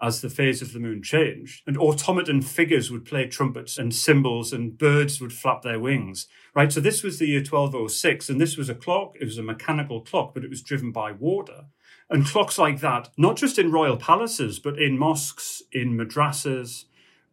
as 0.02 0.20
the 0.20 0.30
phase 0.30 0.62
of 0.62 0.74
the 0.74 0.80
moon 0.80 1.02
changed. 1.02 1.62
And 1.66 1.78
automaton 1.78 2.42
figures 2.42 2.92
would 2.92 3.06
play 3.06 3.28
trumpets 3.28 3.78
and 3.78 3.96
cymbals, 3.96 4.52
and 4.52 4.78
birds 4.78 5.22
would 5.22 5.32
flap 5.32 5.62
their 5.62 5.80
wings. 5.80 6.28
Right. 6.54 6.72
So 6.72 6.82
this 6.82 7.04
was 7.04 7.20
the 7.20 7.28
year 7.28 7.40
1206, 7.40 8.30
and 8.30 8.42
this 8.42 8.58
was 8.58 8.70
a 8.70 8.76
clock. 8.76 9.14
It 9.22 9.26
was 9.26 9.38
a 9.38 9.44
mechanical 9.44 10.02
clock, 10.02 10.34
but 10.34 10.44
it 10.44 10.50
was 10.50 10.62
driven 10.62 10.92
by 10.92 11.14
water. 11.14 11.66
And 12.10 12.26
clocks 12.26 12.58
like 12.58 12.80
that, 12.82 13.10
not 13.18 13.38
just 13.38 13.58
in 13.58 13.72
royal 13.72 13.98
palaces, 13.98 14.60
but 14.60 14.80
in 14.80 14.98
mosques, 14.98 15.64
in 15.72 15.98
madrasas, 15.98 16.86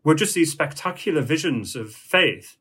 were 0.05 0.15
just 0.15 0.35
these 0.35 0.53
spectacular 0.53 1.21
visions 1.21 1.77
of 1.77 1.93
faith 1.93 2.57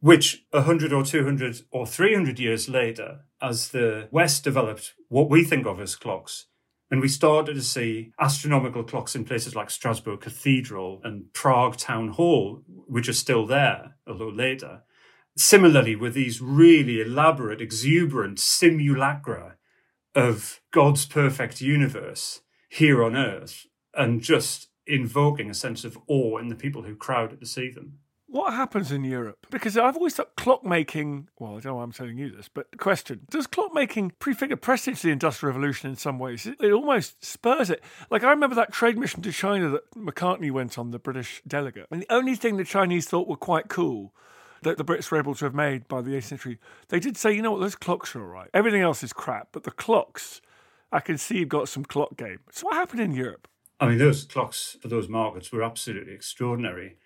which 0.00 0.44
100 0.50 0.92
or 0.92 1.04
200 1.04 1.62
or 1.70 1.86
300 1.86 2.38
years 2.38 2.68
later, 2.68 3.20
as 3.40 3.70
the 3.70 4.08
West 4.10 4.44
developed 4.44 4.94
what 5.08 5.30
we 5.30 5.44
think 5.44 5.66
of 5.66 5.80
as 5.80 5.96
clocks, 5.96 6.46
and 6.90 7.00
we 7.00 7.08
started 7.08 7.54
to 7.54 7.62
see 7.62 8.12
astronomical 8.20 8.84
clocks 8.84 9.16
in 9.16 9.24
places 9.24 9.56
like 9.56 9.70
Strasbourg 9.70 10.20
Cathedral 10.20 11.00
and 11.02 11.32
Prague 11.32 11.76
Town 11.76 12.10
Hall, 12.10 12.62
which 12.68 13.08
are 13.08 13.14
still 13.14 13.46
there, 13.46 13.96
although 14.06 14.28
later. 14.28 14.82
Similarly, 15.36 15.96
with 15.96 16.14
these 16.14 16.40
really 16.40 17.00
elaborate, 17.00 17.60
exuberant 17.60 18.38
simulacra 18.38 19.55
of 20.16 20.60
God's 20.72 21.06
perfect 21.06 21.60
universe 21.60 22.40
here 22.68 23.04
on 23.04 23.14
earth, 23.14 23.66
and 23.94 24.22
just 24.22 24.68
invoking 24.86 25.50
a 25.50 25.54
sense 25.54 25.84
of 25.84 25.98
awe 26.08 26.38
in 26.38 26.48
the 26.48 26.54
people 26.54 26.82
who 26.82 26.96
crowded 26.96 27.38
to 27.40 27.46
see 27.46 27.70
them. 27.70 27.98
What 28.28 28.54
happens 28.54 28.90
in 28.90 29.04
Europe? 29.04 29.46
Because 29.50 29.78
I've 29.78 29.96
always 29.96 30.14
thought 30.14 30.36
clockmaking, 30.36 31.28
well, 31.38 31.52
I 31.52 31.60
don't 31.60 31.66
know 31.66 31.74
why 31.76 31.84
I'm 31.84 31.92
telling 31.92 32.18
you 32.18 32.30
this, 32.30 32.48
but 32.52 32.66
question 32.76 33.20
Does 33.30 33.46
clockmaking 33.46 34.12
prefigure 34.18 34.56
presage 34.56 35.00
the 35.02 35.10
Industrial 35.10 35.52
Revolution 35.52 35.90
in 35.90 35.96
some 35.96 36.18
ways? 36.18 36.44
It, 36.44 36.56
it 36.60 36.72
almost 36.72 37.24
spurs 37.24 37.70
it. 37.70 37.84
Like, 38.10 38.24
I 38.24 38.30
remember 38.30 38.56
that 38.56 38.72
trade 38.72 38.98
mission 38.98 39.22
to 39.22 39.32
China 39.32 39.68
that 39.70 39.90
Macartney 39.94 40.50
went 40.50 40.76
on, 40.76 40.90
the 40.90 40.98
British 40.98 41.40
delegate. 41.46 41.86
And 41.90 42.02
the 42.02 42.12
only 42.12 42.34
thing 42.34 42.56
the 42.56 42.64
Chinese 42.64 43.06
thought 43.06 43.28
were 43.28 43.36
quite 43.36 43.68
cool 43.68 44.12
that 44.62 44.78
the 44.78 44.84
Brits 44.84 45.10
were 45.10 45.18
able 45.18 45.34
to 45.34 45.44
have 45.44 45.54
made 45.54 45.88
by 45.88 46.00
the 46.00 46.12
18th 46.12 46.24
century, 46.24 46.58
they 46.88 47.00
did 47.00 47.16
say, 47.16 47.32
you 47.32 47.42
know 47.42 47.52
what, 47.52 47.60
those 47.60 47.74
clocks 47.74 48.14
are 48.14 48.22
all 48.22 48.28
right. 48.28 48.50
Everything 48.54 48.82
else 48.82 49.02
is 49.02 49.12
crap, 49.12 49.48
but 49.52 49.64
the 49.64 49.70
clocks, 49.70 50.40
I 50.92 51.00
can 51.00 51.18
see 51.18 51.38
you've 51.38 51.48
got 51.48 51.68
some 51.68 51.84
clock 51.84 52.16
game. 52.16 52.40
So, 52.50 52.66
what 52.66 52.76
happened 52.76 53.00
in 53.00 53.12
Europe? 53.12 53.48
I 53.78 53.88
mean, 53.88 53.98
those 53.98 54.24
clocks 54.24 54.78
for 54.80 54.88
those 54.88 55.08
markets 55.08 55.52
were 55.52 55.62
absolutely 55.62 56.14
extraordinary. 56.14 56.96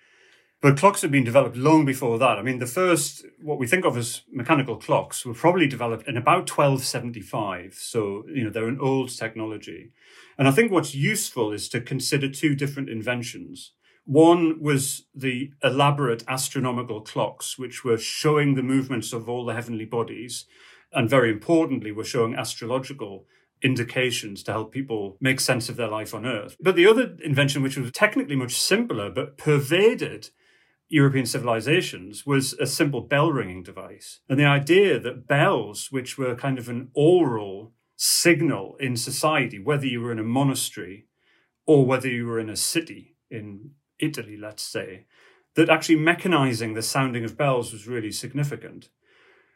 But 0.61 0.77
clocks 0.77 1.01
had 1.01 1.11
been 1.11 1.25
developed 1.25 1.57
long 1.57 1.87
before 1.87 2.19
that. 2.19 2.39
I 2.39 2.43
mean, 2.43 2.59
the 2.59 2.67
first, 2.67 3.25
what 3.41 3.59
we 3.59 3.67
think 3.67 3.87
of 3.87 3.97
as 3.97 4.23
mechanical 4.31 4.77
clocks, 4.77 5.25
were 5.25 5.33
probably 5.33 5.67
developed 5.67 6.07
in 6.07 6.19
about 6.19 6.51
1275. 6.51 7.75
So, 7.75 8.25
you 8.29 8.45
know, 8.45 8.51
they're 8.51 8.69
an 8.69 8.79
old 8.79 9.09
technology. 9.17 9.93
And 10.37 10.47
I 10.47 10.51
think 10.51 10.71
what's 10.71 10.95
useful 10.95 11.51
is 11.53 11.69
to 11.71 11.81
consider 11.81 12.29
two 12.29 12.55
different 12.55 12.91
inventions. 12.91 13.73
One 14.05 14.61
was 14.61 15.07
the 15.15 15.53
elaborate 15.63 16.25
astronomical 16.27 17.01
clocks, 17.01 17.59
which 17.59 17.85
were 17.85 17.99
showing 17.99 18.55
the 18.55 18.63
movements 18.63 19.13
of 19.13 19.29
all 19.29 19.45
the 19.45 19.55
heavenly 19.55 19.85
bodies. 19.85 20.47
And 20.93 21.09
very 21.09 21.31
importantly, 21.31 21.93
were 21.93 22.05
showing 22.05 22.35
astrological 22.35 23.27
indications 23.63 24.43
to 24.43 24.53
help 24.53 24.73
people 24.73 25.17
make 25.21 25.39
sense 25.39 25.69
of 25.69 25.77
their 25.77 25.89
life 25.89 26.15
on 26.15 26.27
Earth. 26.27 26.57
But 26.61 26.77
the 26.77 26.87
other 26.87 27.17
invention, 27.23 27.63
which 27.63 27.77
was 27.77 27.93
technically 27.93 28.37
much 28.37 28.59
simpler, 28.59 29.11
but 29.11 29.37
pervaded 29.37 30.31
European 30.89 31.27
civilizations 31.27 32.27
was 32.27 32.55
a 32.55 32.67
simple 32.67 33.03
bell 33.03 33.31
ringing 33.31 33.63
device. 33.63 34.21
And 34.29 34.41
the 34.41 34.45
idea 34.45 34.99
that 34.99 35.29
bells, 35.29 35.93
which 35.93 36.19
were 36.19 36.35
kind 36.35 36.59
of 36.59 36.69
an 36.69 36.91
oral 36.95 37.73
signal 37.97 38.77
in 38.81 38.97
society, 38.97 39.59
whether 39.59 39.87
you 39.87 40.01
were 40.01 40.11
in 40.11 40.19
a 40.19 40.25
monastery 40.25 41.07
or 41.67 41.87
whether 41.87 42.09
you 42.09 42.27
were 42.27 42.41
in 42.41 42.51
a 42.51 42.57
city 42.57 43.15
in 43.31 43.71
Italy, 44.01 44.37
let's 44.37 44.63
say, 44.63 45.07
that 45.55 45.69
actually 45.69 45.97
mechanizing 45.97 46.75
the 46.75 46.83
sounding 46.83 47.25
of 47.25 47.37
bells 47.37 47.73
was 47.73 47.87
really 47.87 48.13
significant. 48.13 48.89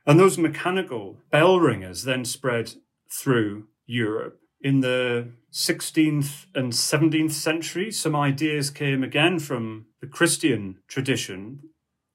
And 0.07 0.19
those 0.19 0.39
mechanical 0.39 1.19
bell 1.31 1.61
ringers 1.61 2.05
then 2.05 2.25
spread 2.25 2.75
through 3.11 3.69
Europe 3.87 4.41
in 4.65 4.81
the 4.81 5.29
16th 5.53 6.47
and 6.55 6.73
17th 6.73 7.33
century, 7.33 7.93
some 7.93 8.17
ideas 8.17 8.71
came 8.71 9.05
again 9.05 9.39
from 9.39 9.85
the 10.01 10.07
Christian 10.07 10.79
tradition 10.89 11.61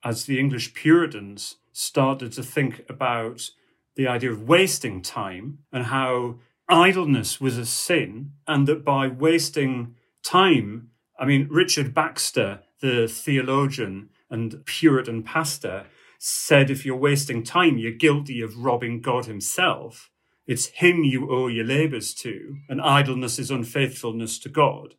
as 0.04 0.26
the 0.26 0.40
English 0.40 0.74
Puritans 0.74 1.58
started 1.72 2.32
to 2.34 2.42
think 2.42 2.84
about 2.90 3.52
the 3.96 4.08
idea 4.08 4.32
of 4.32 4.48
wasting 4.48 5.04
time 5.04 5.60
and 5.72 5.86
how 5.86 6.40
idleness 6.68 7.40
was 7.40 7.56
a 7.56 7.68
sin, 7.68 8.32
and 8.48 8.68
that 8.68 8.84
by 8.84 9.08
wasting 9.08 9.96
time, 10.24 10.90
I 11.20 11.26
mean, 11.26 11.48
Richard 11.52 11.94
Baxter, 11.94 12.62
the 12.82 13.08
theologian 13.08 14.10
and 14.30 14.66
Puritan 14.66 15.22
pastor, 15.22 15.86
said 16.18 16.70
if 16.70 16.86
you're 16.86 16.96
wasting 16.96 17.44
time, 17.44 17.78
you're 17.78 17.92
guilty 17.92 18.42
of 18.42 18.58
robbing 18.58 19.02
God 19.02 19.26
himself. 19.26 20.10
It's 20.48 20.68
him 20.68 21.04
you 21.04 21.30
owe 21.30 21.48
your 21.48 21.66
labours 21.66 22.14
to, 22.16 22.58
and 22.70 22.82
idleness 22.82 23.38
is 23.38 23.52
unfaithfulness 23.52 24.40
to 24.40 24.50
God. 24.50 24.96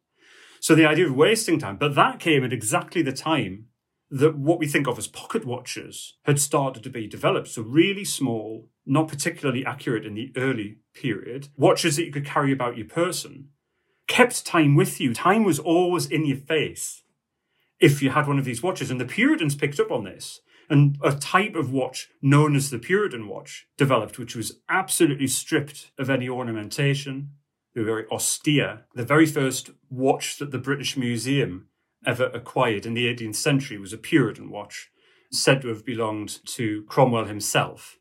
So 0.60 0.74
the 0.74 0.86
idea 0.86 1.06
of 1.06 1.14
wasting 1.14 1.58
time, 1.58 1.76
but 1.76 1.94
that 1.94 2.20
came 2.20 2.44
at 2.44 2.52
exactly 2.52 3.00
the 3.00 3.12
time 3.12 3.66
that 4.10 4.36
what 4.36 4.58
we 4.58 4.66
think 4.66 4.86
of 4.86 4.98
as 4.98 5.06
pocket 5.06 5.46
watches 5.46 6.18
had 6.24 6.38
started 6.38 6.82
to 6.82 6.90
be 6.90 7.06
developed. 7.06 7.48
So 7.48 7.62
really 7.62 8.04
small, 8.04 8.68
not 8.84 9.08
particularly 9.08 9.64
accurate 9.64 10.04
in 10.04 10.14
the 10.14 10.32
early 10.36 10.78
period, 10.92 11.48
watches 11.56 11.96
that 11.96 12.04
you 12.04 12.12
could 12.12 12.26
carry 12.26 12.52
about 12.52 12.76
your 12.76 12.86
person, 12.86 13.48
kept 14.10 14.44
time 14.44 14.74
with 14.74 15.00
you. 15.00 15.14
Time 15.14 15.44
was 15.44 15.60
always 15.60 16.04
in 16.04 16.26
your 16.26 16.36
face 16.36 17.02
if 17.78 18.02
you 18.02 18.10
had 18.10 18.26
one 18.26 18.40
of 18.40 18.44
these 18.44 18.62
watches. 18.62 18.90
And 18.90 19.00
the 19.00 19.06
Puritans 19.06 19.54
picked 19.54 19.78
up 19.78 19.92
on 19.92 20.04
this. 20.04 20.40
And 20.68 20.98
a 21.02 21.12
type 21.12 21.54
of 21.54 21.72
watch 21.72 22.08
known 22.20 22.54
as 22.54 22.70
the 22.70 22.78
Puritan 22.78 23.28
watch 23.28 23.66
developed, 23.76 24.18
which 24.18 24.36
was 24.36 24.60
absolutely 24.68 25.28
stripped 25.28 25.92
of 25.96 26.10
any 26.10 26.28
ornamentation. 26.28 27.30
They 27.74 27.80
were 27.80 27.86
very 27.86 28.06
austere. 28.08 28.86
The 28.94 29.04
very 29.04 29.26
first 29.26 29.70
watch 29.88 30.38
that 30.38 30.50
the 30.50 30.58
British 30.58 30.96
Museum 30.96 31.68
ever 32.04 32.26
acquired 32.34 32.86
in 32.86 32.94
the 32.94 33.06
18th 33.06 33.36
century 33.36 33.78
was 33.78 33.92
a 33.92 33.98
Puritan 33.98 34.50
watch, 34.50 34.90
said 35.30 35.62
to 35.62 35.68
have 35.68 35.84
belonged 35.84 36.44
to 36.46 36.82
Cromwell 36.88 37.26
himself, 37.26 37.98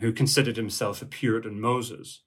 who 0.00 0.12
considered 0.12 0.56
himself 0.56 1.00
a 1.00 1.06
Puritan 1.06 1.60
Moses. 1.60 2.23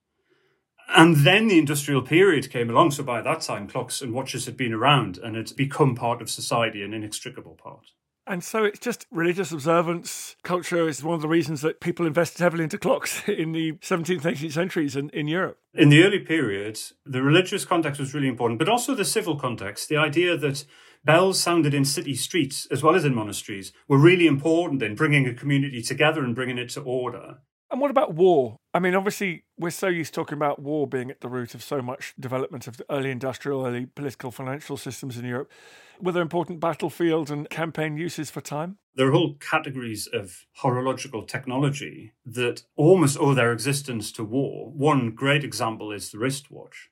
And 0.90 1.18
then 1.18 1.48
the 1.48 1.60
industrial 1.60 2.02
period 2.02 2.50
came 2.50 2.70
along. 2.70 2.92
So 2.92 3.04
by 3.04 3.22
that 3.22 3.42
time, 3.42 3.68
clocks 3.68 4.02
and 4.02 4.14
watches 4.14 4.46
had 4.46 4.56
been 4.56 4.74
around 4.74 5.18
and 5.18 5.36
had 5.36 5.56
become 5.56 5.96
part 5.96 6.22
of 6.22 6.30
society, 6.30 6.82
an 6.82 6.94
inextricable 6.94 7.56
part. 7.56 7.92
And 8.28 8.44
so 8.44 8.66
it's 8.66 8.80
just 8.80 9.06
religious 9.10 9.54
observance. 9.54 10.36
Culture 10.44 10.88
is 10.88 11.02
one 11.02 11.16
of 11.16 11.22
the 11.22 11.30
reasons 11.30 11.62
that 11.62 11.80
people 11.80 12.06
invested 12.06 12.42
heavily 12.42 12.66
into 12.66 12.78
clocks 12.78 13.24
in 13.28 13.54
the 13.54 13.74
17th, 13.74 14.22
18th 14.22 14.52
centuries 14.52 14.96
in, 14.96 15.10
in 15.12 15.28
Europe. 15.28 15.60
In 15.74 15.90
the 15.90 16.04
early 16.04 16.20
period, 16.20 16.80
the 17.06 17.22
religious 17.22 17.64
context 17.64 18.00
was 18.00 18.14
really 18.14 18.28
important, 18.28 18.60
but 18.60 18.70
also 18.70 18.94
the 18.94 19.06
civil 19.06 19.38
context. 19.38 19.88
The 19.88 19.98
idea 19.98 20.36
that 20.38 20.66
bells 21.06 21.40
sounded 21.40 21.74
in 21.74 21.86
city 21.86 22.16
streets 22.16 22.68
as 22.70 22.84
well 22.84 22.96
as 22.96 23.06
in 23.06 23.16
monasteries 23.16 23.72
were 23.88 23.98
really 23.98 24.28
important 24.28 24.84
in 24.84 24.96
bringing 24.96 25.26
a 25.26 25.34
community 25.34 25.82
together 25.82 26.24
and 26.24 26.36
bringing 26.36 26.58
it 26.58 26.70
to 26.70 26.82
order. 26.82 27.38
And 27.70 27.82
what 27.82 27.92
about 27.92 28.14
war? 28.14 28.58
I 28.74 28.80
mean, 28.80 28.96
obviously, 28.96 29.44
we're 29.58 29.72
so 29.72 29.88
used 29.88 30.14
to 30.14 30.22
talking 30.22 30.38
about 30.38 30.60
war 30.62 30.88
being 30.88 31.12
at 31.12 31.20
the 31.20 31.28
root 31.28 31.54
of 31.54 31.62
so 31.62 31.82
much 31.82 32.14
development 32.18 32.68
of 32.68 32.78
the 32.78 32.86
early 32.90 33.12
industrial, 33.12 33.66
early 33.66 33.88
political, 33.88 34.32
financial 34.32 34.78
systems 34.78 35.18
in 35.18 35.26
Europe. 35.26 35.52
Were 36.00 36.12
there 36.12 36.22
important 36.22 36.60
battlefields 36.60 37.30
and 37.30 37.50
campaign 37.50 37.98
uses 37.98 38.30
for 38.30 38.40
time? 38.40 38.78
There 38.96 39.08
are 39.08 39.12
whole 39.12 39.36
categories 39.36 40.08
of 40.08 40.46
horological 40.62 41.24
technology 41.24 42.14
that 42.26 42.64
almost 42.76 43.18
owe 43.20 43.34
their 43.34 43.52
existence 43.52 44.12
to 44.14 44.24
war. 44.24 44.72
One 44.72 45.12
great 45.12 45.44
example 45.44 45.92
is 45.92 46.12
the 46.12 46.20
wristwatch, 46.20 46.90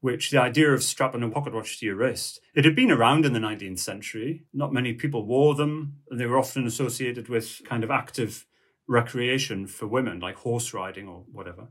which 0.00 0.30
the 0.30 0.40
idea 0.40 0.72
of 0.72 0.82
strapping 0.82 1.22
a 1.22 1.28
pocket 1.28 1.54
watch 1.54 1.78
to 1.78 1.86
your 1.86 1.96
wrist, 1.96 2.40
it 2.54 2.64
had 2.64 2.74
been 2.74 2.90
around 2.90 3.26
in 3.26 3.32
the 3.32 3.38
19th 3.38 3.78
century. 3.78 4.44
Not 4.52 4.72
many 4.72 4.92
people 4.94 5.24
wore 5.24 5.54
them. 5.54 5.98
They 6.10 6.26
were 6.26 6.38
often 6.38 6.66
associated 6.66 7.28
with 7.28 7.60
kind 7.64 7.84
of 7.84 7.90
active 7.90 8.46
recreation 8.86 9.66
for 9.66 9.86
women, 9.86 10.20
like 10.20 10.36
horse 10.36 10.74
riding 10.74 11.08
or 11.08 11.24
whatever. 11.30 11.68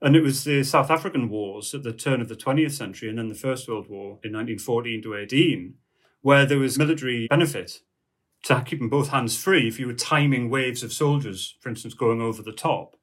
And 0.00 0.14
it 0.14 0.22
was 0.22 0.44
the 0.44 0.62
South 0.62 0.90
African 0.90 1.28
wars 1.28 1.74
at 1.74 1.82
the 1.82 1.92
turn 1.92 2.20
of 2.20 2.28
the 2.28 2.36
20th 2.36 2.72
century 2.72 3.08
and 3.08 3.18
then 3.18 3.28
the 3.28 3.34
First 3.34 3.68
World 3.68 3.88
War 3.88 4.18
in 4.22 4.32
1914 4.32 5.02
to 5.02 5.14
18, 5.14 5.74
where 6.20 6.44
there 6.44 6.58
was 6.58 6.78
military 6.78 7.26
benefit 7.28 7.80
to 8.44 8.62
keeping 8.64 8.88
both 8.88 9.08
hands 9.08 9.36
free 9.36 9.66
if 9.66 9.80
you 9.80 9.86
were 9.86 9.94
timing 9.94 10.50
waves 10.50 10.82
of 10.82 10.92
soldiers, 10.92 11.56
for 11.60 11.68
instance, 11.68 11.94
going 11.94 12.20
over 12.20 12.42
the 12.42 12.52
top. 12.52 12.96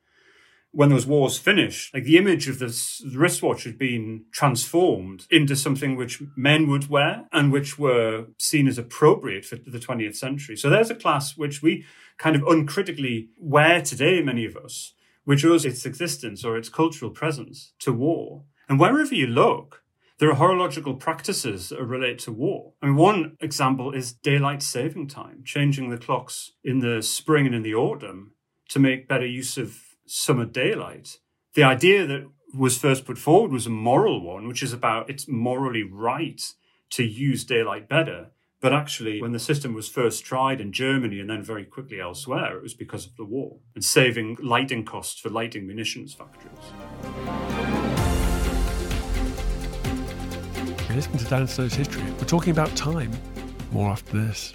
When 0.76 0.90
those 0.90 1.06
wars 1.06 1.38
finished, 1.38 1.94
like 1.94 2.04
the 2.04 2.18
image 2.18 2.50
of 2.50 2.58
this 2.58 3.06
wristwatch 3.16 3.64
had 3.64 3.78
been 3.78 4.26
transformed 4.32 5.28
into 5.30 5.56
something 5.56 5.96
which 5.96 6.24
men 6.36 6.68
would 6.68 6.90
wear 6.90 7.28
and 7.32 7.52
which 7.52 7.78
were 7.78 8.26
seen 8.40 8.68
as 8.68 8.80
appropriate 8.80 9.46
for 9.46 9.56
the 9.58 9.78
20th 9.78 10.16
century. 10.16 10.56
So 10.58 10.72
there's 10.72 10.90
a 10.90 10.96
class 10.96 11.38
which 11.38 11.62
we 11.62 11.86
kind 12.18 12.36
of 12.36 12.42
uncritically 12.48 13.30
wear 13.38 13.84
today, 13.84 14.24
many 14.24 14.46
of 14.46 14.58
us, 14.58 14.96
which 15.26 15.46
owes 15.46 15.64
its 15.64 15.86
existence 15.86 16.44
or 16.44 16.58
its 16.58 16.70
cultural 16.70 17.12
presence 17.12 17.74
to 17.80 17.94
war. 17.94 18.46
And 18.68 18.80
wherever 18.80 19.14
you 19.14 19.28
look, 19.28 19.84
there 20.18 20.32
are 20.32 20.36
horological 20.36 20.96
practices 20.96 21.70
that 21.70 21.84
relate 21.84 22.18
to 22.20 22.32
war. 22.32 22.74
I 22.82 22.88
mean, 22.88 22.96
one 22.96 23.38
example 23.42 23.94
is 23.94 24.14
daylight 24.14 24.64
saving 24.64 25.08
time, 25.08 25.44
changing 25.46 25.92
the 25.92 25.98
clocks 26.00 26.54
in 26.64 26.80
the 26.80 27.04
spring 27.04 27.46
and 27.46 27.54
in 27.54 27.62
the 27.62 27.76
autumn 27.76 28.32
to 28.70 28.80
make 28.80 29.08
better 29.08 29.28
use 29.28 29.58
of 29.58 29.93
summer 30.06 30.46
daylight. 30.46 31.18
The 31.54 31.64
idea 31.64 32.06
that 32.08 32.30
was 32.54 32.78
first 32.78 33.06
put 33.06 33.18
forward 33.18 33.52
was 33.52 33.66
a 33.66 33.72
moral 33.72 34.22
one, 34.22 34.48
which 34.48 34.64
is 34.64 34.74
about 34.74 35.10
it's 35.10 35.28
morally 35.28 35.84
right 35.84 36.42
to 36.92 37.04
use 37.04 37.44
daylight 37.44 37.90
better. 37.90 38.28
But 38.62 38.72
actually, 38.72 39.22
when 39.22 39.34
the 39.34 39.40
system 39.40 39.74
was 39.74 39.90
first 39.90 40.24
tried 40.24 40.62
in 40.62 40.72
Germany 40.72 41.20
and 41.20 41.30
then 41.30 41.44
very 41.44 41.66
quickly 41.66 42.00
elsewhere, 42.00 42.56
it 42.56 42.64
was 42.64 42.74
because 42.74 43.06
of 43.06 43.18
the 43.18 43.26
war 43.26 43.58
and 43.76 43.84
saving 43.84 44.38
lighting 44.42 44.86
costs 44.86 45.20
for 45.20 45.30
lighting 45.30 45.68
munitions 45.68 46.14
factories. 46.14 46.54
You're 50.88 50.96
listening 50.96 51.18
to 51.18 51.26
Dan 51.26 51.48
Snow's 51.48 51.74
History. 51.74 52.04
We're 52.04 52.26
talking 52.26 52.52
about 52.52 52.74
time. 52.76 53.12
More 53.72 53.90
after 53.90 54.14
this. 54.14 54.54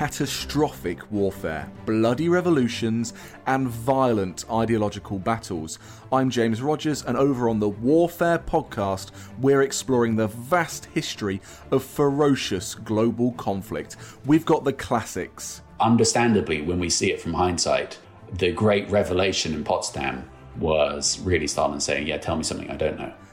Catastrophic 0.00 1.12
warfare, 1.12 1.70
bloody 1.84 2.30
revolutions, 2.30 3.12
and 3.46 3.68
violent 3.68 4.46
ideological 4.50 5.18
battles. 5.18 5.78
I'm 6.10 6.30
James 6.30 6.62
Rogers, 6.62 7.04
and 7.04 7.18
over 7.18 7.50
on 7.50 7.60
the 7.60 7.68
Warfare 7.68 8.38
podcast, 8.38 9.10
we're 9.40 9.60
exploring 9.60 10.16
the 10.16 10.28
vast 10.28 10.86
history 10.86 11.42
of 11.70 11.84
ferocious 11.84 12.74
global 12.74 13.32
conflict. 13.32 13.96
We've 14.24 14.46
got 14.46 14.64
the 14.64 14.72
classics. 14.72 15.60
Understandably, 15.80 16.62
when 16.62 16.78
we 16.78 16.88
see 16.88 17.12
it 17.12 17.20
from 17.20 17.34
hindsight, 17.34 17.98
the 18.32 18.52
great 18.52 18.88
revelation 18.88 19.52
in 19.52 19.64
Potsdam 19.64 20.24
was 20.58 21.20
really 21.20 21.46
Stalin 21.46 21.78
saying, 21.78 22.06
Yeah, 22.06 22.16
tell 22.16 22.36
me 22.36 22.42
something 22.42 22.70
I 22.70 22.76
don't 22.76 22.98
know. 22.98 23.12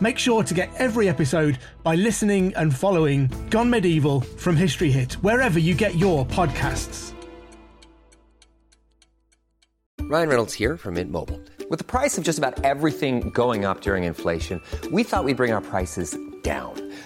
Make 0.00 0.18
sure 0.18 0.42
to 0.42 0.54
get 0.54 0.70
every 0.78 1.10
episode 1.10 1.58
by 1.82 1.94
listening 1.94 2.54
and 2.56 2.74
following 2.74 3.30
Gone 3.50 3.68
Medieval 3.68 4.22
from 4.38 4.56
History 4.56 4.90
Hit, 4.90 5.12
wherever 5.22 5.58
you 5.58 5.74
get 5.74 5.96
your 5.96 6.24
podcasts. 6.24 7.12
Ryan 10.00 10.28
Reynolds 10.28 10.54
here 10.54 10.76
from 10.78 10.94
Mint 10.94 11.12
Mobile. 11.12 11.40
With 11.68 11.78
the 11.78 11.84
price 11.84 12.16
of 12.18 12.24
just 12.24 12.38
about 12.38 12.64
everything 12.64 13.30
going 13.30 13.64
up 13.64 13.82
during 13.82 14.04
inflation, 14.04 14.60
we 14.90 15.04
thought 15.04 15.24
we'd 15.24 15.36
bring 15.36 15.52
our 15.52 15.60
prices 15.60 16.16
down. 16.42 16.89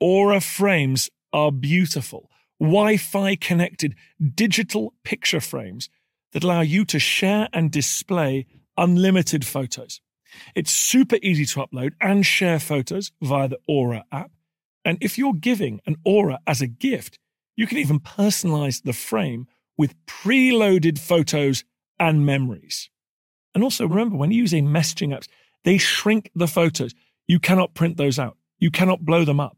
Aura 0.00 0.40
frames 0.40 1.10
are 1.32 1.52
beautiful, 1.52 2.30
Wi 2.60 2.96
Fi 2.96 3.36
connected 3.36 3.94
digital 4.34 4.94
picture 5.04 5.40
frames 5.40 5.88
that 6.32 6.44
allow 6.44 6.60
you 6.60 6.84
to 6.84 6.98
share 6.98 7.48
and 7.52 7.70
display 7.70 8.46
unlimited 8.76 9.44
photos. 9.44 10.00
It's 10.54 10.70
super 10.70 11.18
easy 11.22 11.44
to 11.46 11.66
upload 11.66 11.92
and 12.00 12.24
share 12.24 12.58
photos 12.58 13.12
via 13.20 13.48
the 13.48 13.58
Aura 13.66 14.04
app. 14.12 14.30
And 14.84 14.98
if 15.00 15.18
you're 15.18 15.34
giving 15.34 15.80
an 15.86 15.96
Aura 16.04 16.38
as 16.46 16.60
a 16.60 16.66
gift, 16.66 17.18
you 17.56 17.66
can 17.66 17.78
even 17.78 17.98
personalize 17.98 18.82
the 18.82 18.92
frame 18.92 19.46
with 19.76 19.94
preloaded 20.06 20.98
photos 20.98 21.64
and 21.98 22.24
memories. 22.24 22.88
And 23.54 23.64
also 23.64 23.86
remember, 23.86 24.16
when 24.16 24.30
using 24.30 24.68
messaging 24.68 25.08
apps, 25.08 25.28
they 25.64 25.78
shrink 25.78 26.30
the 26.34 26.46
photos. 26.46 26.94
You 27.26 27.40
cannot 27.40 27.74
print 27.74 27.96
those 27.96 28.18
out. 28.18 28.36
You 28.58 28.70
cannot 28.70 29.04
blow 29.04 29.24
them 29.24 29.40
up. 29.40 29.57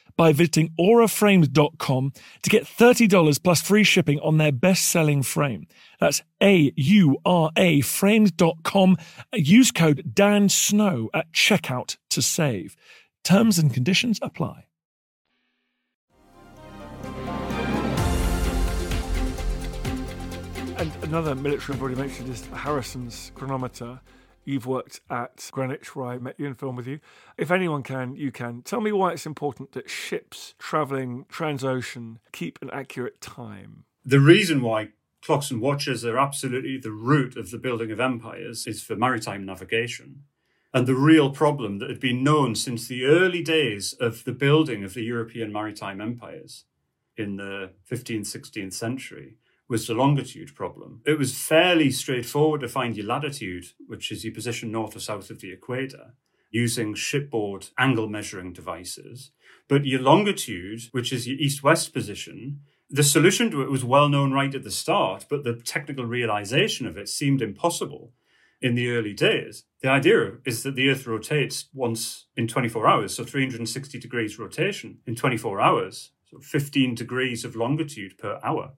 by 0.17 0.33
visiting 0.33 0.71
auraframes.com 0.79 2.13
to 2.41 2.49
get 2.49 2.65
$30 2.65 3.43
plus 3.43 3.61
free 3.61 3.83
shipping 3.83 4.19
on 4.19 4.37
their 4.37 4.51
best 4.51 4.85
selling 4.85 5.23
frame. 5.23 5.67
That's 5.99 6.21
A 6.41 6.71
U 6.75 7.17
R 7.25 7.51
A 7.57 7.81
frames.com. 7.81 8.97
Use 9.33 9.71
code 9.71 10.11
Dan 10.13 10.49
Snow 10.49 11.09
at 11.13 11.31
checkout 11.31 11.97
to 12.09 12.21
save. 12.21 12.75
Terms 13.23 13.59
and 13.59 13.73
conditions 13.73 14.19
apply. 14.21 14.65
And 20.81 20.91
another 21.03 21.35
military 21.35 21.77
I've 21.77 21.97
mentioned 21.97 22.29
is 22.29 22.43
Harrison's 22.47 23.31
chronometer. 23.35 23.99
You've 24.43 24.65
worked 24.65 25.01
at 25.09 25.49
Greenwich, 25.51 25.95
where 25.95 26.07
I 26.07 26.17
met 26.17 26.39
you 26.39 26.47
and 26.47 26.57
filmed 26.57 26.77
with 26.77 26.87
you. 26.87 26.99
If 27.37 27.51
anyone 27.51 27.83
can, 27.83 28.15
you 28.15 28.31
can. 28.31 28.63
Tell 28.63 28.81
me 28.81 28.91
why 28.91 29.11
it's 29.11 29.25
important 29.25 29.73
that 29.73 29.89
ships 29.89 30.55
travelling 30.57 31.25
transocean 31.25 32.17
keep 32.31 32.59
an 32.61 32.69
accurate 32.71 33.21
time. 33.21 33.85
The 34.03 34.19
reason 34.19 34.61
why 34.61 34.89
clocks 35.21 35.51
and 35.51 35.61
watches 35.61 36.03
are 36.03 36.17
absolutely 36.17 36.77
the 36.77 36.91
root 36.91 37.37
of 37.37 37.51
the 37.51 37.59
building 37.59 37.91
of 37.91 37.99
empires 37.99 38.65
is 38.65 38.81
for 38.81 38.95
maritime 38.95 39.45
navigation. 39.45 40.23
And 40.73 40.87
the 40.87 40.95
real 40.95 41.31
problem 41.31 41.79
that 41.79 41.89
had 41.89 41.99
been 41.99 42.23
known 42.23 42.55
since 42.55 42.87
the 42.87 43.05
early 43.05 43.43
days 43.43 43.93
of 43.93 44.23
the 44.23 44.31
building 44.31 44.83
of 44.83 44.93
the 44.93 45.03
European 45.03 45.51
maritime 45.51 46.01
empires 46.01 46.65
in 47.17 47.35
the 47.35 47.71
15th, 47.89 48.21
16th 48.21 48.73
century 48.73 49.35
was 49.71 49.87
the 49.87 49.93
longitude 49.93 50.53
problem. 50.53 50.99
It 51.05 51.17
was 51.17 51.37
fairly 51.37 51.91
straightforward 51.91 52.59
to 52.59 52.67
find 52.67 52.97
your 52.97 53.05
latitude, 53.05 53.67
which 53.87 54.11
is 54.11 54.25
your 54.25 54.33
position 54.33 54.69
north 54.69 54.97
or 54.97 54.99
south 54.99 55.29
of 55.29 55.39
the 55.39 55.53
equator, 55.53 56.13
using 56.49 56.93
shipboard 56.93 57.67
angle 57.79 58.09
measuring 58.09 58.51
devices. 58.51 59.31
But 59.69 59.85
your 59.85 60.01
longitude, 60.01 60.81
which 60.91 61.13
is 61.13 61.25
your 61.25 61.37
east 61.39 61.63
west 61.63 61.93
position, 61.93 62.59
the 62.89 63.01
solution 63.01 63.49
to 63.51 63.61
it 63.61 63.71
was 63.71 63.85
well 63.85 64.09
known 64.09 64.33
right 64.33 64.53
at 64.53 64.65
the 64.65 64.71
start, 64.71 65.27
but 65.29 65.45
the 65.45 65.53
technical 65.53 66.05
realization 66.05 66.85
of 66.85 66.97
it 66.97 67.07
seemed 67.07 67.41
impossible 67.41 68.11
in 68.61 68.75
the 68.75 68.91
early 68.91 69.13
days. 69.13 69.63
The 69.81 69.87
idea 69.87 70.33
is 70.45 70.63
that 70.63 70.75
the 70.75 70.89
Earth 70.89 71.07
rotates 71.07 71.69
once 71.73 72.25
in 72.35 72.49
24 72.49 72.89
hours, 72.89 73.15
so 73.15 73.23
360 73.23 73.97
degrees 73.99 74.37
rotation 74.37 74.97
in 75.07 75.15
24 75.15 75.61
hours, 75.61 76.11
so 76.29 76.39
15 76.39 76.93
degrees 76.93 77.45
of 77.45 77.55
longitude 77.55 78.17
per 78.17 78.37
hour. 78.43 78.73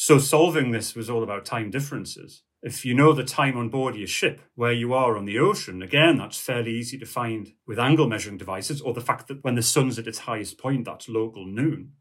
So 0.00 0.20
solving 0.20 0.70
this 0.70 0.94
was 0.94 1.10
all 1.10 1.24
about 1.24 1.44
time 1.44 1.72
differences. 1.72 2.44
If 2.62 2.84
you 2.84 2.94
know 2.94 3.12
the 3.12 3.24
time 3.24 3.56
on 3.56 3.68
board 3.68 3.96
your 3.96 4.06
ship, 4.06 4.40
where 4.54 4.70
you 4.70 4.94
are 4.94 5.16
on 5.16 5.24
the 5.24 5.40
ocean, 5.40 5.82
again, 5.82 6.18
that's 6.18 6.38
fairly 6.38 6.70
easy 6.70 6.96
to 6.98 7.04
find 7.04 7.54
with 7.66 7.80
angle 7.80 8.06
measuring 8.06 8.38
devices, 8.38 8.80
or 8.80 8.94
the 8.94 9.00
fact 9.00 9.26
that 9.26 9.42
when 9.42 9.56
the 9.56 9.60
sun's 9.60 9.98
at 9.98 10.06
its 10.06 10.20
highest 10.20 10.56
point, 10.56 10.84
that's 10.84 11.08
local 11.08 11.44
noon. 11.44 11.94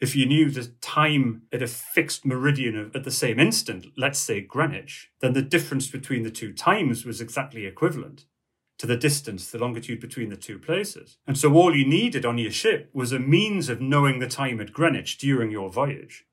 If 0.00 0.16
you 0.16 0.24
knew 0.24 0.50
the 0.50 0.72
time 0.80 1.42
at 1.52 1.60
a 1.60 1.66
fixed 1.66 2.24
meridian 2.24 2.90
at 2.94 3.04
the 3.04 3.10
same 3.10 3.38
instant, 3.38 3.88
let's 3.98 4.18
say 4.18 4.40
Greenwich, 4.40 5.10
then 5.20 5.34
the 5.34 5.42
difference 5.42 5.88
between 5.88 6.22
the 6.22 6.30
two 6.30 6.54
times 6.54 7.04
was 7.04 7.20
exactly 7.20 7.66
equivalent 7.66 8.24
to 8.78 8.86
the 8.86 8.96
distance, 8.96 9.50
the 9.50 9.58
longitude 9.58 10.00
between 10.00 10.30
the 10.30 10.36
two 10.38 10.58
places. 10.58 11.18
And 11.26 11.36
so 11.36 11.52
all 11.52 11.76
you 11.76 11.86
needed 11.86 12.24
on 12.24 12.38
your 12.38 12.50
ship 12.50 12.88
was 12.94 13.12
a 13.12 13.18
means 13.18 13.68
of 13.68 13.82
knowing 13.82 14.20
the 14.20 14.26
time 14.26 14.58
at 14.58 14.72
Greenwich 14.72 15.18
during 15.18 15.50
your 15.50 15.68
voyage. 15.68 16.24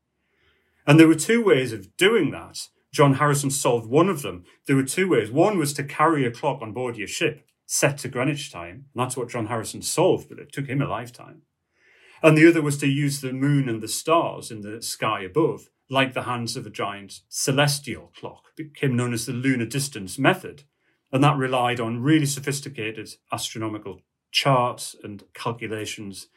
And 0.85 0.99
there 0.99 1.07
were 1.07 1.15
two 1.15 1.43
ways 1.43 1.71
of 1.71 1.95
doing 1.97 2.31
that 2.31 2.67
John 2.93 3.15
Harrison 3.15 3.49
solved 3.49 3.89
one 3.89 4.07
of 4.07 4.21
them. 4.21 4.45
There 4.67 4.75
were 4.75 4.83
two 4.83 5.09
ways. 5.09 5.31
One 5.31 5.57
was 5.57 5.73
to 5.73 5.83
carry 5.83 6.25
a 6.25 6.31
clock 6.31 6.61
on 6.61 6.73
board 6.73 6.95
your 6.95 7.07
ship 7.07 7.43
set 7.65 7.97
to 7.99 8.07
Greenwich 8.07 8.51
time. 8.51 8.85
And 8.93 9.03
that's 9.03 9.17
what 9.17 9.29
John 9.29 9.47
Harrison 9.47 9.81
solved, 9.81 10.29
but 10.29 10.37
it 10.37 10.53
took 10.53 10.67
him 10.67 10.81
a 10.81 10.87
lifetime. 10.87 11.41
And 12.21 12.37
the 12.37 12.47
other 12.47 12.61
was 12.61 12.77
to 12.77 12.87
use 12.87 13.19
the 13.19 13.33
moon 13.33 13.67
and 13.67 13.81
the 13.81 13.87
stars 13.87 14.51
in 14.51 14.61
the 14.61 14.81
sky 14.81 15.21
above, 15.21 15.69
like 15.89 16.13
the 16.13 16.23
hands 16.23 16.55
of 16.55 16.67
a 16.67 16.69
giant 16.69 17.21
celestial 17.29 18.11
clock. 18.15 18.43
It 18.57 18.73
became 18.73 18.95
known 18.95 19.11
as 19.11 19.25
the 19.25 19.33
lunar 19.33 19.65
distance 19.65 20.19
method. 20.19 20.63
And 21.11 21.23
that 21.23 21.37
relied 21.37 21.79
on 21.79 22.01
really 22.01 22.27
sophisticated 22.27 23.09
astronomical 23.31 24.01
charts 24.31 24.95
and 25.03 25.23
calculations 25.33 26.27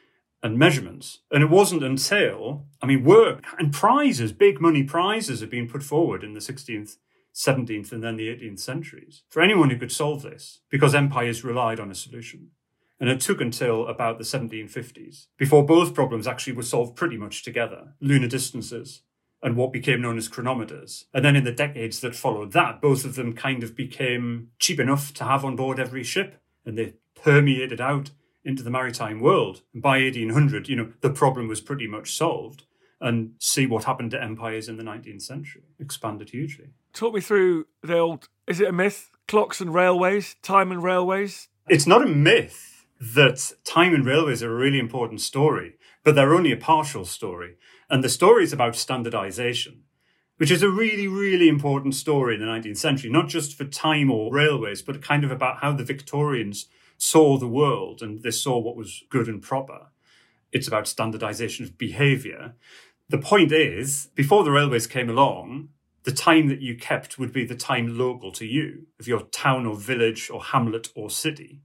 and 0.47 0.59
measurements. 0.59 1.19
And 1.31 1.43
it 1.43 1.51
wasn't 1.51 1.83
until, 1.83 2.67
I 2.81 2.87
mean, 2.87 3.03
work 3.03 3.45
and 3.59 3.73
prizes, 3.73 4.33
big 4.33 4.61
money 4.61 4.85
prizes 4.85 5.41
have 5.41 5.51
been 5.51 5.69
put 5.69 5.83
forward 5.83 6.23
in 6.23 6.35
the 6.35 6.41
16th, 6.41 6.97
17th, 7.35 7.91
and 7.91 8.03
then 8.03 8.17
the 8.17 8.29
18th 8.29 8.61
centuries 8.61 9.25
for 9.29 9.43
anyone 9.43 9.71
who 9.71 9.77
could 9.77 9.91
solve 9.91 10.23
this 10.23 10.61
because 10.71 10.95
empires 10.95 11.43
relied 11.43 11.81
on 11.81 11.91
a 11.91 11.97
solution. 11.97 12.53
And 13.01 13.11
it 13.11 13.21
took 13.21 13.41
until 13.41 13.89
about 13.89 14.19
the 14.19 14.25
1750s 14.25 15.27
before 15.37 15.67
both 15.67 15.95
problems 15.95 16.29
actually 16.29 16.55
were 16.55 16.63
solved 16.63 16.97
pretty 16.97 17.19
much 17.19 17.43
together 17.43 17.95
lunar 18.01 18.29
distances 18.29 19.03
and 19.43 19.57
what 19.57 19.73
became 19.73 20.01
known 20.01 20.17
as 20.17 20.29
chronometers. 20.29 21.05
And 21.13 21.25
then 21.25 21.37
in 21.37 21.45
the 21.45 21.53
decades 21.53 22.01
that 22.01 22.15
followed 22.15 22.53
that, 22.53 22.81
both 22.81 23.05
of 23.05 23.17
them 23.17 23.35
kind 23.35 23.63
of 23.63 23.77
became 23.77 24.51
cheap 24.59 24.79
enough 24.79 25.13
to 25.15 25.25
have 25.25 25.45
on 25.45 25.57
board 25.57 25.79
every 25.79 26.05
ship 26.05 26.41
and 26.65 26.79
they 26.79 26.95
permeated 27.21 27.81
out 27.81 28.13
into 28.47 28.63
the 28.63 28.71
maritime 28.71 29.21
world. 29.21 29.63
And 29.75 29.83
by 29.83 29.99
1800, 29.99 30.69
you 30.69 30.77
know, 30.77 30.93
the 31.01 31.11
problem 31.11 31.49
was 31.49 31.61
pretty 31.61 31.87
much 31.87 32.17
solved. 32.17 32.65
And 32.99 33.33
see 33.39 33.67
what 33.67 33.85
happened 33.85 34.13
to 34.13 34.23
empires 34.23 34.71
in 34.71 34.79
the 34.79 34.83
19th 34.83 35.21
century. 35.21 35.65
Expanded 35.79 36.31
hugely. 36.31 36.71
Talk 36.95 37.13
me 37.13 37.21
through 37.21 37.67
the 37.83 37.99
old, 37.99 38.31
is 38.47 38.59
it 38.59 38.69
a 38.69 38.73
myth? 38.73 39.11
Clocks 39.29 39.61
and 39.61 39.75
railways, 39.75 40.37
time 40.43 40.73
and 40.73 40.83
railways? 40.83 41.49
It's 41.69 41.87
not 41.87 42.01
a 42.01 42.09
myth 42.09 42.87
that 42.99 43.53
time 43.65 43.93
and 43.93 44.07
railways 44.07 44.43
are 44.43 44.51
a 44.51 44.57
really 44.57 44.79
important 44.79 45.21
story, 45.21 45.75
but 46.05 46.15
they're 46.15 46.33
only 46.33 46.53
a 46.53 46.57
partial 46.57 47.05
story. 47.05 47.57
And 47.91 48.03
the 48.03 48.09
story 48.09 48.45
is 48.45 48.55
about 48.55 48.77
standardization 48.77 49.83
which 50.39 50.51
is 50.51 50.63
a 50.63 50.69
really, 50.69 51.09
really 51.09 51.49
important 51.49 51.95
story 51.95 52.35
in 52.35 52.41
the 52.41 52.47
19th 52.47 52.77
century, 52.77 53.11
not 53.11 53.29
just 53.29 53.57
for 53.57 53.65
time 53.65 54.11
or 54.11 54.33
railways, 54.33 54.83
but 54.83 55.03
kind 55.03 55.25
of 55.25 55.31
about 55.31 55.59
how 55.59 55.73
the 55.73 55.85
Victorians 55.85 56.67
saw 56.99 57.39
the 57.39 57.49
world 57.49 58.03
and 58.03 58.23
they 58.23 58.31
saw 58.31 58.59
what 58.59 58.77
was 58.77 59.03
good 59.11 59.29
and 59.29 59.43
proper. 59.43 59.89
It's 60.53 60.69
about 60.69 60.89
standardization 60.89 61.65
of 61.65 61.79
behavior. 61.79 62.55
The 63.09 63.19
point 63.19 63.53
is, 63.53 64.09
before 64.15 64.45
the 64.45 64.51
railways 64.51 64.87
came 64.87 65.09
along, 65.09 65.69
the 66.05 66.13
time 66.13 66.49
that 66.49 66.61
you 66.61 66.77
kept 66.77 67.19
would 67.19 67.33
be 67.33 67.45
the 67.45 67.57
time 67.57 67.99
local 67.99 68.31
to 68.33 68.47
you, 68.47 68.87
of 69.01 69.09
your 69.09 69.23
town 69.23 69.67
or 69.67 69.75
village 69.75 70.31
or 70.31 70.43
hamlet 70.43 70.89
or 70.95 71.11
city. 71.11 71.63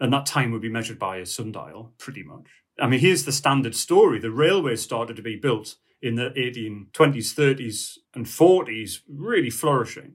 And 0.00 0.12
that 0.12 0.26
time 0.26 0.50
would 0.50 0.62
be 0.62 0.70
measured 0.70 0.98
by 0.98 1.18
a 1.18 1.26
sundial, 1.26 1.92
pretty 1.98 2.22
much. 2.22 2.46
I 2.80 2.86
mean, 2.88 3.00
here's 3.00 3.24
the 3.24 3.32
standard 3.32 3.76
story. 3.76 4.18
The 4.18 4.30
railways 4.30 4.80
started 4.82 5.16
to 5.16 5.22
be 5.22 5.36
built 5.36 5.76
in 6.00 6.16
the 6.16 6.30
1820s, 6.30 7.34
30s, 7.34 7.98
and 8.14 8.26
40s, 8.26 9.00
really 9.08 9.50
flourishing. 9.50 10.14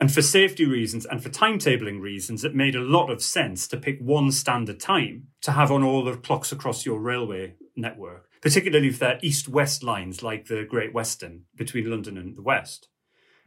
And 0.00 0.12
for 0.12 0.22
safety 0.22 0.64
reasons 0.66 1.06
and 1.06 1.22
for 1.22 1.28
timetabling 1.28 2.00
reasons, 2.00 2.44
it 2.44 2.54
made 2.54 2.74
a 2.74 2.80
lot 2.80 3.10
of 3.10 3.22
sense 3.22 3.68
to 3.68 3.76
pick 3.76 3.98
one 4.00 4.32
standard 4.32 4.80
time 4.80 5.28
to 5.42 5.52
have 5.52 5.70
on 5.70 5.82
all 5.82 6.02
the 6.02 6.16
clocks 6.16 6.52
across 6.52 6.84
your 6.84 6.98
railway 6.98 7.54
network, 7.76 8.28
particularly 8.42 8.88
if 8.88 8.98
they're 8.98 9.20
east 9.22 9.48
west 9.48 9.82
lines 9.82 10.22
like 10.22 10.46
the 10.46 10.66
Great 10.68 10.92
Western 10.92 11.42
between 11.56 11.88
London 11.88 12.18
and 12.18 12.36
the 12.36 12.42
West. 12.42 12.88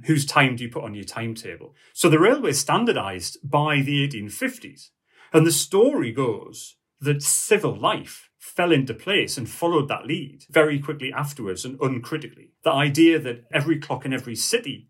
Whose 0.05 0.25
time 0.25 0.55
do 0.55 0.63
you 0.63 0.69
put 0.69 0.83
on 0.83 0.93
your 0.93 1.03
timetable? 1.03 1.75
So 1.93 2.07
the 2.07 2.19
railway 2.19 2.53
standardized 2.53 3.37
by 3.43 3.81
the 3.81 4.07
1850s. 4.07 4.89
And 5.33 5.45
the 5.45 5.51
story 5.51 6.11
goes 6.11 6.77
that 7.01 7.23
civil 7.23 7.75
life 7.75 8.29
fell 8.39 8.71
into 8.71 8.93
place 8.93 9.37
and 9.37 9.49
followed 9.49 9.87
that 9.89 10.05
lead 10.05 10.45
very 10.49 10.79
quickly 10.79 11.11
afterwards 11.11 11.65
and 11.65 11.79
uncritically. 11.81 12.51
The 12.63 12.71
idea 12.71 13.19
that 13.19 13.45
every 13.51 13.79
clock 13.79 14.05
in 14.05 14.13
every 14.13 14.35
city 14.35 14.89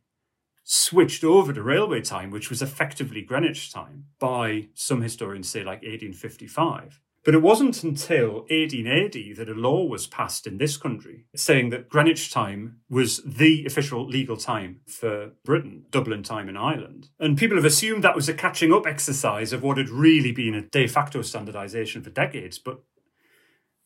switched 0.70 1.24
over 1.24 1.54
to 1.54 1.64
railway 1.64 2.02
time, 2.02 2.30
which 2.30 2.50
was 2.50 2.62
effectively 2.62 3.22
Greenwich 3.22 3.72
time, 3.72 4.04
by 4.20 4.68
some 4.74 5.02
historians 5.02 5.48
say 5.48 5.60
like 5.60 5.82
1855. 5.82 7.00
But 7.24 7.34
it 7.34 7.42
wasn't 7.42 7.84
until 7.84 8.42
1880 8.50 9.34
that 9.34 9.50
a 9.50 9.54
law 9.54 9.86
was 9.86 10.08
passed 10.08 10.46
in 10.46 10.58
this 10.58 10.76
country 10.76 11.26
saying 11.36 11.70
that 11.70 11.88
Greenwich 11.88 12.32
time 12.32 12.82
was 12.90 13.22
the 13.26 13.66
official 13.66 14.06
legal 14.06 14.36
time 14.36 14.82
for 14.86 15.32
Britain, 15.46 15.86
Dublin 15.90 16.22
time 16.22 16.50
in 16.50 16.58
Ireland. 16.58 17.10
And 17.18 17.38
people 17.38 17.58
have 17.58 17.66
assumed 17.66 18.04
that 18.04 18.16
was 18.16 18.28
a 18.28 18.34
catching 18.34 18.74
up 18.74 18.86
exercise 18.86 19.54
of 19.54 19.64
what 19.64 19.78
had 19.78 19.90
really 19.90 20.34
been 20.34 20.54
a 20.54 20.62
de 20.62 20.86
facto 20.88 21.22
standardization 21.22 22.02
for 22.02 22.10
decades. 22.10 22.60
But 22.60 22.82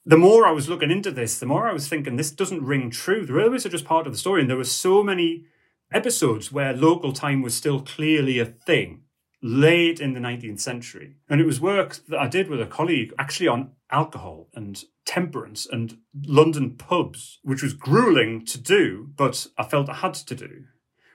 the 0.03 0.17
more 0.17 0.47
I 0.47 0.51
was 0.51 0.67
looking 0.67 0.91
into 0.91 1.11
this, 1.11 1.37
the 1.37 1.45
more 1.45 1.67
I 1.67 1.73
was 1.73 1.87
thinking 1.87 2.15
this 2.15 2.31
doesn't 2.31 2.65
ring 2.65 2.89
true. 2.89 3.25
The 3.25 3.33
railways 3.33 3.67
are 3.67 3.69
just 3.69 3.85
part 3.85 4.07
of 4.07 4.13
the 4.13 4.19
story. 4.19 4.41
And 4.41 4.49
there 4.49 4.57
were 4.57 4.63
so 4.63 5.03
many 5.03 5.45
episodes 5.91 6.51
where 6.51 6.73
local 6.73 7.11
time 7.13 7.41
was 7.41 7.55
still 7.55 7.81
clearly 7.81 8.39
a 8.39 8.45
thing 8.45 9.03
late 9.41 9.99
in 9.99 10.13
the 10.13 10.19
19th 10.19 10.59
century. 10.59 11.15
And 11.29 11.41
it 11.41 11.47
was 11.47 11.59
work 11.59 11.97
that 12.07 12.19
I 12.19 12.27
did 12.27 12.47
with 12.47 12.61
a 12.61 12.67
colleague 12.67 13.13
actually 13.17 13.47
on 13.47 13.71
alcohol 13.89 14.49
and 14.53 14.83
temperance 15.05 15.65
and 15.69 15.97
London 16.25 16.75
pubs, 16.77 17.39
which 17.43 17.63
was 17.63 17.73
grueling 17.73 18.45
to 18.45 18.59
do, 18.59 19.09
but 19.15 19.47
I 19.57 19.63
felt 19.63 19.89
I 19.89 19.95
had 19.95 20.13
to 20.13 20.35
do, 20.35 20.65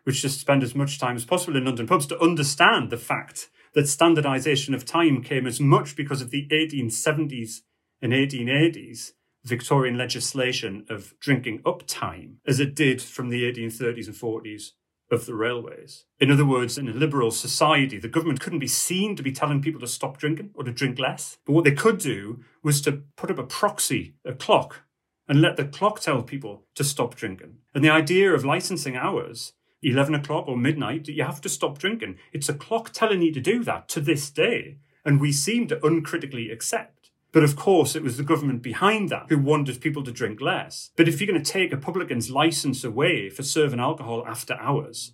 which 0.05 0.23
just 0.23 0.41
spend 0.41 0.63
as 0.63 0.75
much 0.75 0.99
time 0.99 1.17
as 1.17 1.25
possible 1.25 1.57
in 1.57 1.65
London 1.65 1.87
pubs 1.87 2.07
to 2.07 2.21
understand 2.21 2.91
the 2.91 2.97
fact 2.97 3.49
that 3.75 3.89
standardization 3.89 4.75
of 4.75 4.85
time 4.85 5.23
came 5.23 5.47
as 5.47 5.61
much 5.61 5.97
because 5.97 6.21
of 6.21 6.31
the 6.31 6.49
1870s 6.51 7.61
and 8.03 8.13
1880s 8.13 9.13
Victorian 9.47 9.97
legislation 9.97 10.85
of 10.89 11.15
drinking 11.21 11.63
up 11.65 11.85
time 11.87 12.39
as 12.47 12.61
it 12.61 12.75
did 12.75 13.01
from 13.01 13.29
the 13.29 13.51
1830s 13.51 14.07
and 14.07 14.17
40s 14.17 14.71
of 15.11 15.27
the 15.27 15.35
railways. 15.35 16.05
In 16.19 16.31
other 16.33 16.45
words, 16.45 16.77
in 16.77 16.89
a 16.89 16.93
liberal 16.93 17.31
society, 17.31 17.99
the 17.99 18.09
government 18.09 18.41
couldn't 18.41 18.59
be 18.59 18.67
seen 18.67 19.15
to 19.15 19.23
be 19.23 19.31
telling 19.31 19.63
people 19.63 19.81
to 19.81 19.87
stop 19.87 20.19
drinking 20.19 20.51
or 20.55 20.65
to 20.65 20.73
drink 20.73 20.99
less. 20.99 21.39
But 21.47 21.53
what 21.53 21.65
they 21.65 21.73
could 21.73 21.99
do 21.99 22.43
was 22.63 22.81
to 22.83 23.03
put 23.17 23.31
up 23.31 23.39
a 23.39 23.45
proxy, 23.45 24.17
a 24.25 24.33
clock, 24.33 24.83
and 25.29 25.41
let 25.41 25.57
the 25.57 25.65
clock 25.65 26.01
tell 26.01 26.23
people 26.23 26.65
to 26.75 26.83
stop 26.83 27.15
drinking. 27.15 27.59
And 27.73 27.85
the 27.85 27.91
idea 27.91 28.33
of 28.33 28.45
licensing 28.45 28.97
hours 28.97 29.53
11 29.83 30.15
o'clock 30.15 30.49
or 30.49 30.57
midnight, 30.57 31.05
that 31.05 31.13
you 31.13 31.23
have 31.23 31.41
to 31.43 31.49
stop 31.49 31.79
drinking. 31.79 32.19
It's 32.33 32.49
a 32.49 32.55
clock 32.55 32.93
telling 32.93 33.23
you 33.23 33.33
to 33.33 33.41
do 33.41 33.63
that 33.65 33.89
to 33.91 34.01
this 34.01 34.31
day. 34.31 34.79
And 35.05 35.21
we 35.21 35.31
seem 35.31 35.69
to 35.69 35.87
uncritically 35.87 36.51
accept 36.51 36.96
but 37.37 37.45
of 37.45 37.55
course, 37.55 37.95
it 37.95 38.03
was 38.03 38.17
the 38.17 38.23
government 38.23 38.63
behind 38.63 39.11
that 39.11 39.27
who 39.29 39.37
wanted 39.37 39.83
people 39.83 40.03
to 40.03 40.11
drink 40.11 40.41
less. 40.41 40.91
But 40.97 41.07
if 41.07 41.21
you're 41.21 41.31
going 41.31 41.45
to 41.45 41.53
take 41.53 41.71
a 41.71 41.77
publican's 41.77 42.31
license 42.31 42.83
away 42.83 43.29
for 43.29 43.43
serving 43.43 43.79
alcohol 43.79 44.25
after 44.27 44.55
hours, 44.55 45.13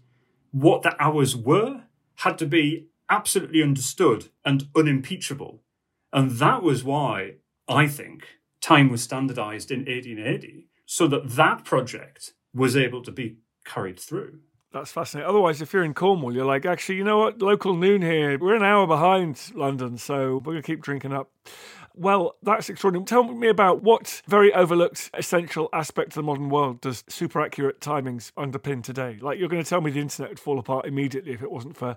what 0.52 0.82
the 0.82 0.94
hours 1.02 1.34
were 1.34 1.82
had 2.18 2.38
to 2.38 2.46
be 2.46 2.86
absolutely 3.10 3.60
understood 3.60 4.28
and 4.44 4.68
unimpeachable. 4.76 5.64
And 6.12 6.30
that 6.38 6.62
was 6.62 6.84
why 6.84 7.38
I 7.68 7.88
think 7.88 8.28
time 8.60 8.88
was 8.88 9.02
standardized 9.02 9.72
in 9.72 9.80
1880 9.80 10.68
so 10.86 11.08
that 11.08 11.30
that 11.30 11.64
project 11.64 12.34
was 12.54 12.76
able 12.76 13.02
to 13.02 13.10
be 13.10 13.38
carried 13.64 13.98
through. 13.98 14.38
That's 14.72 14.90
fascinating. 14.90 15.28
Otherwise, 15.28 15.60
if 15.60 15.72
you're 15.72 15.84
in 15.84 15.92
Cornwall, 15.92 16.34
you're 16.34 16.46
like, 16.46 16.64
actually, 16.64 16.96
you 16.96 17.04
know 17.04 17.18
what? 17.18 17.42
Local 17.42 17.76
noon 17.76 18.00
here. 18.00 18.38
We're 18.38 18.54
an 18.54 18.62
hour 18.62 18.86
behind 18.86 19.52
London, 19.54 19.98
so 19.98 20.36
we're 20.36 20.54
going 20.54 20.62
to 20.62 20.66
keep 20.66 20.80
drinking 20.80 21.12
up. 21.12 21.30
Well, 21.94 22.36
that's 22.42 22.68
extraordinary. 22.68 23.04
Tell 23.04 23.24
me 23.24 23.48
about 23.48 23.82
what 23.82 24.22
very 24.26 24.52
overlooked 24.54 25.10
essential 25.14 25.68
aspect 25.72 26.08
of 26.08 26.14
the 26.14 26.22
modern 26.22 26.48
world 26.48 26.80
does 26.80 27.04
super 27.08 27.40
accurate 27.40 27.80
timings 27.80 28.32
underpin 28.32 28.82
today? 28.82 29.18
Like, 29.20 29.38
you're 29.38 29.48
going 29.48 29.62
to 29.62 29.68
tell 29.68 29.80
me 29.80 29.90
the 29.90 30.00
internet 30.00 30.30
would 30.30 30.40
fall 30.40 30.58
apart 30.58 30.86
immediately 30.86 31.32
if 31.32 31.42
it 31.42 31.50
wasn't 31.50 31.76
for 31.76 31.96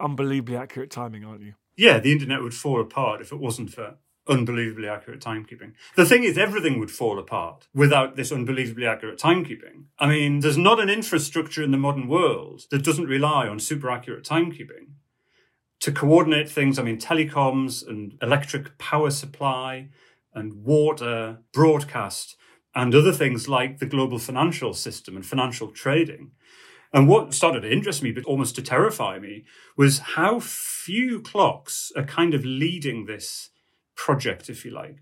unbelievably 0.00 0.56
accurate 0.56 0.90
timing, 0.90 1.24
aren't 1.24 1.42
you? 1.42 1.54
Yeah, 1.76 1.98
the 1.98 2.12
internet 2.12 2.42
would 2.42 2.54
fall 2.54 2.80
apart 2.80 3.20
if 3.20 3.32
it 3.32 3.38
wasn't 3.38 3.70
for 3.70 3.96
unbelievably 4.28 4.88
accurate 4.88 5.20
timekeeping. 5.20 5.72
The 5.94 6.06
thing 6.06 6.24
is, 6.24 6.36
everything 6.36 6.80
would 6.80 6.90
fall 6.90 7.18
apart 7.18 7.68
without 7.74 8.16
this 8.16 8.32
unbelievably 8.32 8.86
accurate 8.86 9.18
timekeeping. 9.18 9.84
I 9.98 10.08
mean, 10.08 10.40
there's 10.40 10.58
not 10.58 10.80
an 10.80 10.90
infrastructure 10.90 11.62
in 11.62 11.70
the 11.70 11.76
modern 11.76 12.08
world 12.08 12.62
that 12.70 12.82
doesn't 12.82 13.06
rely 13.06 13.46
on 13.46 13.60
super 13.60 13.90
accurate 13.90 14.24
timekeeping 14.24 14.94
to 15.86 15.92
coordinate 15.92 16.50
things. 16.50 16.80
I 16.80 16.82
mean, 16.82 16.98
telecoms 16.98 17.86
and 17.86 18.18
electric 18.20 18.76
power 18.76 19.08
supply 19.08 19.90
and 20.34 20.64
water, 20.64 21.38
broadcast, 21.52 22.36
and 22.74 22.92
other 22.92 23.12
things 23.12 23.48
like 23.48 23.78
the 23.78 23.86
global 23.86 24.18
financial 24.18 24.74
system 24.74 25.14
and 25.14 25.24
financial 25.24 25.68
trading. 25.68 26.32
And 26.92 27.06
what 27.06 27.34
started 27.34 27.60
to 27.60 27.70
interest 27.70 28.02
me, 28.02 28.10
but 28.10 28.24
almost 28.24 28.56
to 28.56 28.62
terrify 28.62 29.20
me, 29.20 29.44
was 29.76 30.00
how 30.16 30.40
few 30.40 31.20
clocks 31.20 31.92
are 31.96 32.02
kind 32.02 32.34
of 32.34 32.44
leading 32.44 33.06
this 33.06 33.50
project, 33.94 34.50
if 34.50 34.64
you 34.64 34.72
like. 34.72 34.96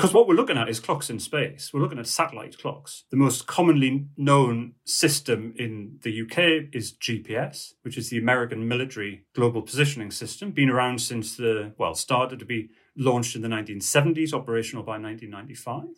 Because 0.00 0.14
what 0.14 0.26
we're 0.26 0.34
looking 0.34 0.56
at 0.56 0.70
is 0.70 0.80
clocks 0.80 1.10
in 1.10 1.18
space. 1.18 1.72
We're 1.74 1.82
looking 1.82 1.98
at 1.98 2.06
satellite 2.06 2.56
clocks. 2.56 3.04
The 3.10 3.18
most 3.18 3.46
commonly 3.46 4.06
known 4.16 4.72
system 4.86 5.52
in 5.58 5.98
the 6.00 6.22
UK 6.22 6.72
is 6.72 6.94
GPS, 6.94 7.74
which 7.82 7.98
is 7.98 8.08
the 8.08 8.16
American 8.16 8.66
military 8.66 9.26
global 9.34 9.60
positioning 9.60 10.10
system, 10.10 10.52
been 10.52 10.70
around 10.70 11.02
since 11.02 11.36
the, 11.36 11.74
well, 11.76 11.94
started 11.94 12.38
to 12.38 12.46
be 12.46 12.70
launched 12.96 13.36
in 13.36 13.42
the 13.42 13.48
1970s, 13.48 14.32
operational 14.32 14.84
by 14.84 14.92
1995. 14.98 15.96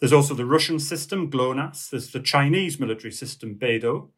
There's 0.00 0.12
also 0.12 0.34
the 0.34 0.44
Russian 0.44 0.78
system, 0.78 1.30
GLONASS. 1.30 1.88
There's 1.88 2.10
the 2.10 2.20
Chinese 2.20 2.78
military 2.78 3.12
system, 3.12 3.54
BeiDou, 3.54 4.10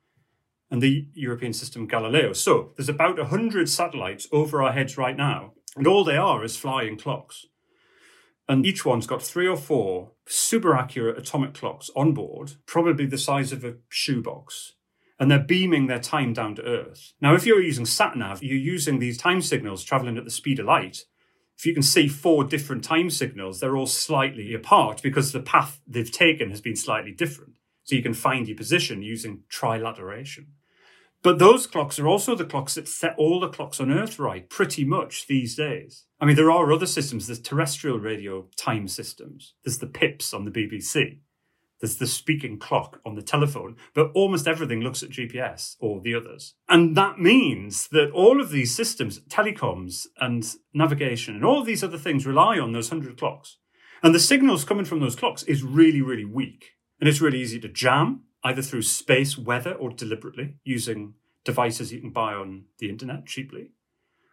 and 0.69 0.83
the 0.83 1.07
European 1.15 1.53
system, 1.53 1.87
Galileo. 1.87 2.33
So 2.33 2.73
there's 2.77 2.89
about 2.89 3.19
100 3.19 3.69
satellites 3.69 4.27
over 4.33 4.65
our 4.65 4.73
heads 4.73 4.99
right 4.99 5.17
now 5.17 5.53
and 5.77 5.87
all 5.87 6.05
they 6.05 6.17
are 6.17 6.43
is 6.43 6.57
flying 6.57 6.97
clocks. 6.97 7.47
And 8.49 8.65
each 8.65 8.85
one's 8.85 9.07
got 9.07 9.23
three 9.23 9.47
or 9.47 9.57
four 9.57 10.13
super 10.27 10.75
accurate 10.75 11.19
atomic 11.19 11.55
clocks 11.55 11.91
on 11.97 12.15
board, 12.15 12.53
probably 12.67 13.07
the 13.07 13.19
size 13.19 13.53
of 13.53 13.65
a 13.65 13.77
shoebox. 13.89 14.75
And 15.19 15.31
they're 15.31 15.39
beaming 15.39 15.87
their 15.87 15.99
time 15.99 16.33
down 16.33 16.55
to 16.57 16.63
Earth. 16.63 17.15
Now, 17.21 17.35
if 17.35 17.47
you're 17.47 17.63
using 17.63 17.87
SatNav, 17.87 18.43
you're 18.43 18.57
using 18.57 18.99
these 18.99 19.19
time 19.19 19.41
signals 19.41 19.83
traveling 19.83 20.19
at 20.19 20.25
the 20.25 20.31
speed 20.31 20.61
of 20.61 20.67
light. 20.67 21.05
If 21.59 21.65
you 21.65 21.73
can 21.73 21.83
see 21.83 22.07
four 22.07 22.45
different 22.45 22.85
time 22.85 23.09
signals, 23.09 23.59
they're 23.61 23.77
all 23.77 23.87
slightly 23.87 24.53
apart 24.53 25.01
because 25.03 25.33
the 25.33 25.41
path 25.41 25.81
they've 25.87 26.11
taken 26.11 26.51
has 26.51 26.61
been 26.61 26.77
slightly 26.77 27.13
different. 27.13 27.55
So 27.85 27.97
you 27.97 28.03
can 28.03 28.15
find 28.15 28.47
your 28.47 28.57
position 28.57 29.03
using 29.03 29.45
trilateration. 29.51 30.49
But 31.27 31.41
those 31.41 31.67
clocks 31.67 31.99
are 31.99 32.07
also 32.07 32.37
the 32.37 32.45
clocks 32.45 32.77
that 32.77 32.87
set 32.87 33.17
all 33.19 33.41
the 33.41 33.49
clocks 33.49 33.81
on 33.81 33.91
Earth 33.91 34.21
right, 34.21 34.49
pretty 34.49 34.85
much 34.85 35.27
these 35.27 35.57
days. 35.57 36.05
I 36.21 36.25
mean, 36.25 36.37
there 36.37 36.53
are 36.53 36.73
other 36.73 36.87
systems. 36.87 37.27
There's 37.27 37.41
terrestrial 37.41 37.99
radio 37.99 38.47
time 38.57 38.87
systems. 38.87 39.55
There's 39.65 39.79
the 39.79 39.89
PIPS 39.89 40.33
on 40.33 40.45
the 40.45 40.53
BBC. 40.53 41.19
There's 41.81 41.97
the 41.97 42.07
speaking 42.07 42.61
clock 42.61 43.01
on 43.05 43.17
the 43.17 43.23
telephone, 43.23 43.75
but 43.93 44.13
almost 44.15 44.47
everything 44.47 44.83
looks 44.83 45.03
at 45.03 45.11
GPS 45.11 45.75
or 45.81 46.01
the 46.01 46.15
others. 46.15 46.55
And 46.69 46.97
that 46.97 47.19
means 47.19 47.89
that 47.89 48.13
all 48.13 48.41
of 48.41 48.51
these 48.51 48.73
systems, 48.73 49.19
telecoms 49.23 50.07
and 50.21 50.49
navigation 50.75 51.35
and 51.35 51.45
all 51.45 51.65
these 51.65 51.83
other 51.83 51.99
things 51.99 52.25
rely 52.25 52.57
on 52.61 52.71
those 52.71 52.93
100 52.93 53.19
clocks. 53.19 53.59
And 54.01 54.15
the 54.15 54.21
signals 54.21 54.63
coming 54.63 54.85
from 54.85 55.01
those 55.01 55.17
clocks 55.17 55.43
is 55.43 55.65
really, 55.65 56.03
really 56.03 56.25
weak. 56.25 56.67
And 57.01 57.09
it's 57.09 57.21
really 57.21 57.41
easy 57.41 57.59
to 57.59 57.69
jam 57.69 58.26
either 58.47 58.63
through 58.63 58.83
space 58.83 59.37
weather 59.37 59.73
or 59.73 59.91
deliberately 59.91 60.55
using 60.63 61.15
devices 61.45 61.93
you 61.93 62.01
can 62.01 62.11
buy 62.11 62.33
on 62.33 62.65
the 62.79 62.89
internet 62.89 63.27
cheaply, 63.27 63.71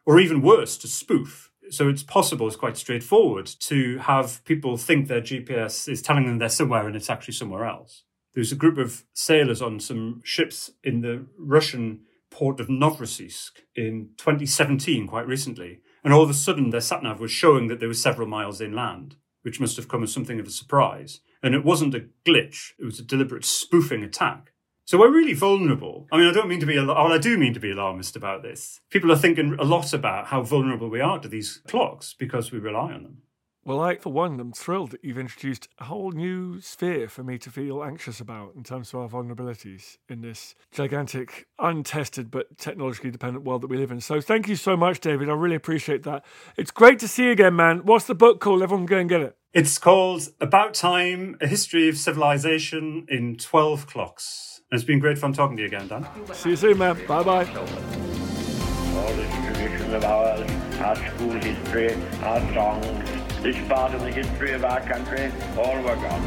or 0.06 0.20
even 0.20 0.42
worse, 0.42 0.78
to 0.78 0.88
spoof. 0.88 1.52
So 1.72 1.90
it's 1.90 2.04
possible, 2.04 2.46
it's 2.48 2.56
quite 2.56 2.78
straightforward 2.78 3.48
to 3.62 3.98
have 4.00 4.44
people 4.46 4.78
think 4.78 5.08
their 5.08 5.22
GPS 5.22 5.88
is 5.88 6.02
telling 6.04 6.26
them 6.26 6.38
they're 6.38 6.50
somewhere 6.50 6.86
and 6.86 6.96
it's 6.96 7.10
actually 7.10 7.34
somewhere 7.34 7.66
else. 7.66 8.04
There's 8.36 8.52
a 8.52 8.64
group 8.64 8.78
of 8.78 9.04
sailors 9.14 9.62
on 9.62 9.80
some 9.80 10.22
ships 10.24 10.72
in 10.84 11.02
the 11.02 11.26
Russian 11.38 12.02
port 12.30 12.60
of 12.60 12.68
Novorossiysk 12.68 13.62
in 13.76 14.10
2017, 14.18 15.08
quite 15.08 15.28
recently, 15.28 15.80
and 16.04 16.14
all 16.14 16.24
of 16.24 16.30
a 16.30 16.36
sudden 16.36 16.70
their 16.70 16.82
satnav 16.82 17.20
was 17.20 17.32
showing 17.32 17.68
that 17.68 17.80
they 17.80 17.88
were 17.88 17.94
several 17.94 18.28
miles 18.28 18.62
inland, 18.62 19.16
which 19.44 19.60
must 19.60 19.78
have 19.78 19.88
come 19.88 20.04
as 20.04 20.12
something 20.12 20.40
of 20.40 20.48
a 20.48 20.52
surprise. 20.52 21.22
And 21.42 21.54
it 21.54 21.64
wasn't 21.64 21.96
a 21.96 22.06
glitch, 22.26 22.72
it 22.80 22.86
was 22.86 23.00
a 23.00 23.04
deliberate 23.04 23.46
spoofing 23.46 24.04
attack. 24.04 24.54
So 24.86 24.98
we're 24.98 25.14
really 25.14 25.34
vulnerable. 25.34 26.08
I 26.12 26.18
mean, 26.18 26.28
I 26.28 26.34
don't 26.34 26.50
mean 26.50 26.60
to 26.60 26.66
be, 26.66 26.78
well, 26.78 26.92
I 26.92 27.18
do 27.18 27.38
mean 27.38 27.54
to 27.54 27.60
be 27.60 27.72
alarmist 27.72 28.18
about 28.18 28.44
this. 28.44 28.82
People 28.90 29.12
are 29.14 29.18
thinking 29.18 29.56
a 29.58 29.64
lot 29.64 29.94
about 29.94 30.28
how 30.28 30.42
vulnerable 30.42 30.90
we 30.90 31.00
are 31.00 31.20
to 31.20 31.30
these 31.30 31.62
clocks 31.68 32.14
because 32.14 32.52
we 32.52 32.60
rely 32.60 32.92
on 32.92 33.04
them. 33.04 33.18
Well, 33.66 33.80
I, 33.80 33.96
for 33.96 34.12
one, 34.12 34.42
am 34.42 34.52
thrilled 34.52 34.92
that 34.92 35.06
you've 35.06 35.18
introduced 35.18 35.70
a 35.80 35.86
whole 35.86 36.12
new 36.12 36.60
sphere 36.60 37.08
for 37.08 37.24
me 37.24 37.38
to 37.38 37.50
feel 37.50 37.82
anxious 37.82 38.20
about 38.20 38.56
in 38.56 38.64
terms 38.64 38.94
of 38.94 39.00
our 39.00 39.08
vulnerabilities 39.08 40.00
in 40.10 40.20
this 40.20 40.54
gigantic, 40.74 41.48
untested, 41.60 42.30
but 42.30 42.58
technologically 42.58 43.10
dependent 43.10 43.46
world 43.46 43.62
that 43.62 43.70
we 43.70 43.78
live 43.78 43.90
in. 43.90 44.02
So 44.02 44.20
thank 44.20 44.50
you 44.50 44.58
so 44.58 44.76
much, 44.76 45.00
David. 45.00 45.30
I 45.30 45.34
really 45.34 45.56
appreciate 45.56 46.04
that. 46.04 46.26
It's 46.58 46.72
great 46.72 47.00
to 47.00 47.08
see 47.08 47.24
you 47.24 47.32
again, 47.32 47.56
man. 47.56 47.86
What's 47.86 48.04
the 48.04 48.16
book 48.16 48.42
called? 48.42 48.62
Everyone 48.62 48.86
go 48.86 48.98
and 48.98 49.08
get 49.08 49.22
it. 49.22 49.38
It's 49.54 49.78
called 49.78 50.28
About 50.42 50.74
Time 50.74 51.38
A 51.40 51.48
History 51.48 51.88
of 51.88 51.98
Civilization 51.98 53.06
in 53.08 53.38
12 53.38 53.88
Clocks. 53.88 54.62
And 54.70 54.78
it's 54.78 54.86
been 54.86 55.00
great 55.00 55.18
fun 55.18 55.32
talking 55.32 55.56
to 55.56 55.62
you 55.62 55.68
again, 55.68 55.88
Dan. 55.88 56.06
See 56.34 56.50
you 56.50 56.56
soon, 56.58 56.80
man. 56.80 56.96
Bye 57.08 57.24
bye. 57.24 57.46
All 57.46 59.14
this 59.14 59.46
tradition 59.46 59.94
of 59.94 60.04
ours, 60.04 60.52
our 60.82 60.96
school 60.98 61.32
history, 61.32 61.94
our 62.24 62.54
songs, 62.54 63.13
this 63.44 63.68
part 63.68 63.94
of 63.94 64.00
the 64.00 64.10
history 64.10 64.54
of 64.54 64.64
our 64.64 64.80
country, 64.80 65.30
all 65.58 65.76
were 65.82 65.96
gone 65.98 66.24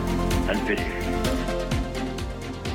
and 0.50 0.61
finished. 0.66 1.07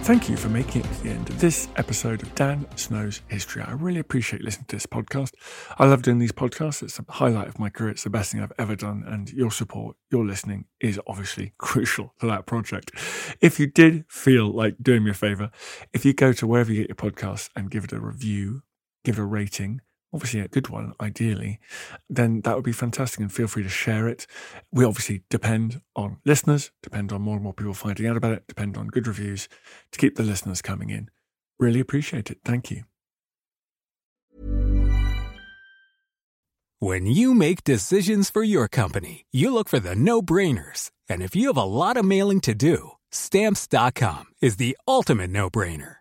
Thank 0.03 0.29
you 0.29 0.35
for 0.35 0.49
making 0.49 0.81
it 0.81 0.91
to 0.91 1.03
the 1.03 1.11
end 1.11 1.29
of 1.29 1.39
this 1.39 1.67
episode 1.75 2.23
of 2.23 2.33
Dan 2.33 2.65
Snow's 2.75 3.21
History. 3.27 3.61
I 3.61 3.73
really 3.73 3.99
appreciate 3.99 4.41
listening 4.41 4.65
to 4.69 4.75
this 4.77 4.87
podcast. 4.87 5.33
I 5.77 5.85
love 5.85 6.01
doing 6.01 6.17
these 6.17 6.31
podcasts. 6.31 6.81
It's 6.81 6.97
a 6.97 7.05
highlight 7.07 7.49
of 7.49 7.59
my 7.59 7.69
career. 7.69 7.91
It's 7.91 8.03
the 8.03 8.09
best 8.09 8.31
thing 8.31 8.41
I've 8.41 8.51
ever 8.57 8.75
done. 8.75 9.03
And 9.05 9.31
your 9.31 9.51
support, 9.51 9.95
your 10.09 10.25
listening 10.25 10.65
is 10.79 10.99
obviously 11.05 11.53
crucial 11.59 12.15
to 12.19 12.25
that 12.25 12.47
project. 12.47 12.89
If 13.41 13.59
you 13.59 13.67
did 13.67 14.05
feel 14.09 14.51
like 14.51 14.75
doing 14.81 15.03
me 15.03 15.11
a 15.11 15.13
favor, 15.13 15.51
if 15.93 16.03
you 16.03 16.15
go 16.15 16.33
to 16.33 16.47
wherever 16.47 16.73
you 16.73 16.87
get 16.87 16.99
your 16.99 17.11
podcasts 17.11 17.51
and 17.55 17.69
give 17.69 17.83
it 17.83 17.93
a 17.93 17.99
review, 17.99 18.63
give 19.05 19.19
it 19.19 19.21
a 19.21 19.25
rating, 19.25 19.81
obviously 20.13 20.39
a 20.39 20.47
good 20.47 20.69
one, 20.69 20.93
ideally, 20.99 21.59
then 22.09 22.41
that 22.41 22.55
would 22.55 22.65
be 22.65 22.71
fantastic. 22.71 23.19
And 23.19 23.31
feel 23.31 23.47
free 23.47 23.63
to 23.63 23.69
share 23.69 24.07
it. 24.07 24.27
We 24.71 24.85
obviously 24.85 25.23
depend 25.29 25.81
on 25.95 26.17
listeners, 26.25 26.71
depend 26.83 27.11
on 27.11 27.21
more 27.21 27.35
and 27.35 27.43
more 27.43 27.53
people 27.53 27.73
finding 27.73 28.07
out 28.07 28.17
about 28.17 28.33
it, 28.33 28.47
depend 28.47 28.77
on 28.77 28.87
good 28.87 29.07
reviews 29.07 29.47
to 29.91 29.99
keep 29.99 30.15
the 30.15 30.23
listeners 30.23 30.61
coming 30.61 30.89
in. 30.89 31.09
Really 31.59 31.79
appreciate 31.79 32.31
it. 32.31 32.39
Thank 32.43 32.71
you. 32.71 32.83
When 36.83 37.05
you 37.05 37.35
make 37.35 37.63
decisions 37.63 38.31
for 38.31 38.41
your 38.41 38.67
company, 38.67 39.27
you 39.31 39.53
look 39.53 39.69
for 39.69 39.79
the 39.79 39.93
no 39.93 40.23
brainers. 40.23 40.89
And 41.07 41.21
if 41.21 41.35
you 41.35 41.47
have 41.47 41.57
a 41.57 41.63
lot 41.63 41.95
of 41.95 42.03
mailing 42.03 42.41
to 42.41 42.55
do, 42.55 42.93
stamps.com 43.11 44.25
is 44.41 44.55
the 44.55 44.75
ultimate 44.87 45.29
no 45.29 45.51
brainer. 45.51 46.00